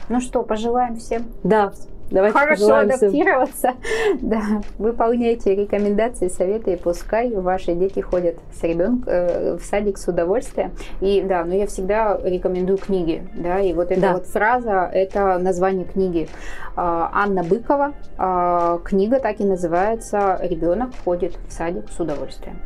Ну 0.08 0.20
что, 0.20 0.42
пожелаем 0.42 0.96
всем? 0.96 1.24
Да, 1.42 1.72
Давайте 2.11 2.38
Хорошо 2.38 2.75
адаптироваться. 2.75 3.75
Да, 4.21 4.62
выполняйте 4.79 5.55
рекомендации, 5.55 6.29
советы, 6.29 6.75
и 6.75 6.77
пускай 6.77 7.31
ваши 7.35 7.75
дети 7.75 8.01
ходят 8.01 8.37
с 8.53 8.62
ребенком 8.62 9.05
э, 9.07 9.57
в 9.57 9.64
садик 9.64 9.99
с 9.99 10.09
удовольствием. 10.09 10.73
И 11.01 11.23
да, 11.23 11.44
но 11.44 11.55
я 11.55 11.66
всегда 11.66 12.18
рекомендую 12.23 12.79
книги, 12.79 13.23
да, 13.35 13.61
и 13.61 13.73
вот 13.73 13.90
эта 13.90 14.01
да. 14.01 14.12
вот 14.14 14.27
фраза, 14.27 14.88
это 14.92 15.38
название 15.38 15.85
книги. 15.85 16.29
А, 16.77 17.11
Анна 17.12 17.42
Быкова, 17.42 17.92
а, 18.16 18.79
книга 18.85 19.18
так 19.18 19.40
и 19.40 19.44
называется 19.44 20.38
«Ребенок 20.42 20.90
ходит 21.05 21.37
в 21.49 21.53
садик 21.53 21.90
с 21.90 22.01
удовольствием». 22.01 22.59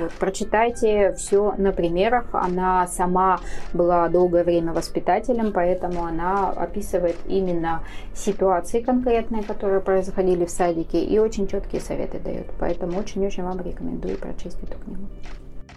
Вот, 0.00 0.12
прочитайте 0.12 1.12
все 1.14 1.54
на 1.58 1.72
примерах. 1.72 2.26
Она 2.32 2.86
сама 2.86 3.40
была 3.72 4.08
долгое 4.08 4.44
время 4.44 4.72
воспитателем, 4.72 5.52
поэтому 5.52 6.04
она 6.04 6.50
описывает 6.50 7.16
именно 7.26 7.82
ситуации 8.14 8.80
конкретные, 8.80 9.42
которые 9.42 9.80
происходили 9.80 10.44
в 10.44 10.50
садике, 10.50 11.02
и 11.04 11.18
очень 11.18 11.46
четкие 11.46 11.80
советы 11.80 12.18
дает. 12.18 12.46
Поэтому 12.58 12.98
очень-очень 12.98 13.44
вам 13.44 13.60
рекомендую 13.60 14.18
прочесть 14.18 14.62
эту 14.62 14.78
книгу. 14.78 15.02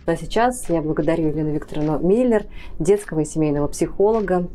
А 0.06 0.16
сейчас 0.16 0.70
я 0.70 0.82
благодарю 0.82 1.30
Елену 1.30 1.52
Викторовну 1.52 2.00
Миллер, 2.00 2.46
детского 2.78 3.22
и 3.22 3.26
семейного 3.26 3.68
психолога, 3.68 4.48